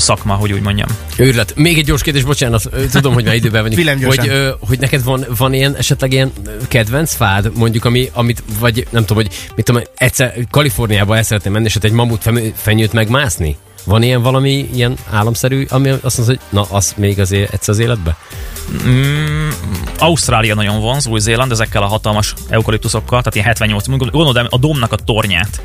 szakma, 0.00 0.34
hogy 0.34 0.52
úgy 0.52 0.60
mondjam. 0.60 0.88
Őrület. 1.16 1.56
Még 1.56 1.78
egy 1.78 1.84
gyors 1.84 2.02
kérdés, 2.02 2.24
bocsánat, 2.24 2.70
tudom, 2.92 3.14
hogy 3.14 3.24
már 3.24 3.34
időben 3.34 3.62
vagyunk. 3.62 4.04
hogy, 4.04 4.28
ö, 4.28 4.50
hogy 4.60 4.78
neked 4.78 5.04
van, 5.04 5.26
van 5.36 5.54
ilyen 5.54 5.76
esetleg 5.76 6.12
ilyen 6.12 6.32
kedvenc 6.68 7.14
fád, 7.14 7.50
mondjuk, 7.56 7.84
ami, 7.84 8.10
amit, 8.12 8.42
vagy 8.60 8.86
nem 8.90 9.04
tudom, 9.04 9.22
hogy 9.22 9.34
mit 9.56 9.64
tudom, 9.64 9.82
egyszer 9.96 10.34
Kaliforniába 10.50 11.16
el 11.16 11.22
szeretném 11.22 11.52
menni, 11.52 11.64
és 11.64 11.76
ott 11.76 11.84
egy 11.84 11.92
mamut 11.92 12.30
fenyőt 12.54 12.92
megmászni? 12.92 13.56
Van 13.84 14.02
ilyen 14.02 14.22
valami 14.22 14.68
ilyen 14.74 14.96
államszerű, 15.10 15.66
ami 15.68 15.88
azt 15.88 16.18
mondja, 16.18 16.24
hogy 16.24 16.40
na, 16.48 16.76
az 16.76 16.94
még 16.96 17.20
azért 17.20 17.52
egyszer 17.52 17.74
az 17.74 17.80
életbe? 17.80 18.16
Mm, 18.86 19.48
Ausztrália 19.98 20.54
nagyon 20.54 20.80
vonz, 20.80 21.06
Új-Zéland 21.06 21.50
ezekkel 21.52 21.82
a 21.82 21.86
hatalmas 21.86 22.34
eukaliptuszokkal, 22.48 23.18
tehát 23.18 23.34
ilyen 23.34 23.46
78, 23.46 23.86
gondolod 23.86 24.46
a 24.50 24.58
domnak 24.58 24.92
a 24.92 24.96
tornyát 24.96 25.62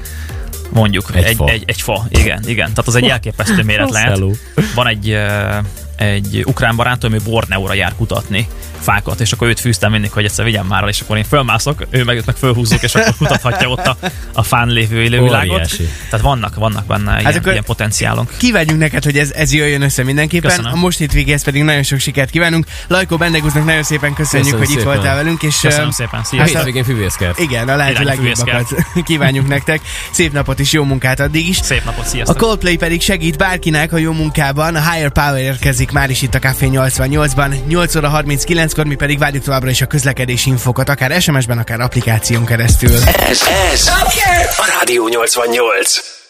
mondjuk. 0.70 1.16
Egy, 1.16 1.24
egy, 1.24 1.36
fa. 1.36 1.48
egy, 1.48 1.64
egy 1.66 1.82
fa, 1.82 2.06
igen, 2.10 2.44
igen. 2.48 2.70
Tehát 2.70 2.88
az 2.88 2.96
egy 2.96 3.08
elképesztő 3.16 3.64
méret 3.64 3.90
lehet. 3.90 4.20
Van 4.76 4.88
egy, 4.88 5.18
egy 5.96 6.44
ukrán 6.46 6.76
barátom, 6.76 7.14
ő 7.14 7.20
Borneóra 7.24 7.74
jár 7.74 7.96
kutatni, 7.96 8.48
fákat, 8.80 9.20
és 9.20 9.32
akkor 9.32 9.48
őt 9.48 9.60
fűztem 9.60 9.92
mindig, 9.92 10.12
hogy 10.12 10.26
egyszer 10.26 10.46
vigyem 10.46 10.66
már, 10.66 10.88
és 10.88 11.02
akkor 11.02 11.18
én 11.18 11.24
fölmászok, 11.24 11.86
ő 11.90 12.04
meg 12.04 12.16
őt 12.16 12.26
meg 12.26 12.36
fölhúzzuk, 12.36 12.84
és 12.84 12.96
akkor 12.96 13.16
kutathatja 13.18 13.70
ott 13.70 13.86
a, 13.86 13.98
a 14.34 14.44
fán 14.44 14.68
lévő 14.68 15.02
élővilágot. 15.02 15.78
Tehát 16.10 16.26
vannak, 16.26 16.56
vannak 16.56 16.86
benne 16.86 17.12
hát 17.12 17.22
ilyen, 17.22 17.42
ilyen 17.46 17.64
potenciálunk. 17.64 18.34
Kívánjuk 18.38 18.78
neked, 18.78 19.04
hogy 19.04 19.18
ez, 19.18 19.32
ez 19.32 19.54
jöjjön 19.54 19.82
össze 19.82 20.04
mindenképpen. 20.04 20.50
Köszönöm. 20.50 20.72
A 20.72 20.76
most 20.76 20.98
hétvégéhez 20.98 21.44
pedig 21.44 21.64
nagyon 21.64 21.84
sok 21.84 22.00
sikert 22.00 22.30
kívánunk. 22.30 22.66
Lajkó 22.88 23.18
Bendeguznak 23.18 23.66
nagyon 23.66 23.84
szépen 23.84 24.14
köszönjük, 24.14 24.50
Köszönöm 24.50 24.58
hogy 24.58 24.68
szépen. 24.68 24.94
itt 24.94 24.94
voltál 24.94 25.16
velünk. 25.16 25.44
És, 25.44 25.60
Köszönöm 25.60 25.92
szépen. 25.92 26.24
Szia. 26.24 26.40
Hát 26.40 26.50
hétvégén 26.50 26.84
füvészkert. 26.84 27.40
Igen, 27.40 27.70
a 27.70 27.76
lehető 27.76 28.04
legjobbakat 28.04 28.68
kívánjuk 29.08 29.48
nektek. 29.48 29.82
Szép 30.12 30.32
napot 30.32 30.60
és 30.60 30.72
jó 30.72 30.84
munkát 30.84 31.20
addig 31.20 31.48
is. 31.48 31.58
Szép 31.58 31.84
napot, 31.86 32.08
sziasztok. 32.08 32.36
A 32.36 32.40
Coldplay 32.40 32.78
pedig 32.78 33.02
segít 33.02 33.38
bárkinek 33.38 33.94
a 33.94 33.98
jó 33.98 34.12
munkában. 34.12 34.76
A 34.76 34.92
Higher 34.92 35.12
Power 35.12 35.40
érkezik 35.40 35.85
már 35.92 36.10
is 36.10 36.22
itt 36.22 36.36
a 36.36 36.40
Café 36.40 36.70
88-ban. 36.72 37.66
8 37.68 37.96
óra 37.96 38.22
39-kor 38.24 38.86
mi 38.86 38.96
pedig 38.96 39.20
várjuk 39.20 39.44
továbbra 39.44 39.70
is 39.70 39.82
a 39.82 39.86
közlekedési 39.86 40.50
infokat, 40.50 40.90
akár 40.90 41.22
SMS-ben, 41.22 41.58
akár 41.58 41.80
applikáción 41.80 42.46
keresztül. 42.46 42.96
Ez, 43.30 43.42
ez 43.74 43.88
a 44.58 44.78
Rádió 44.80 45.08
88. 45.08 46.25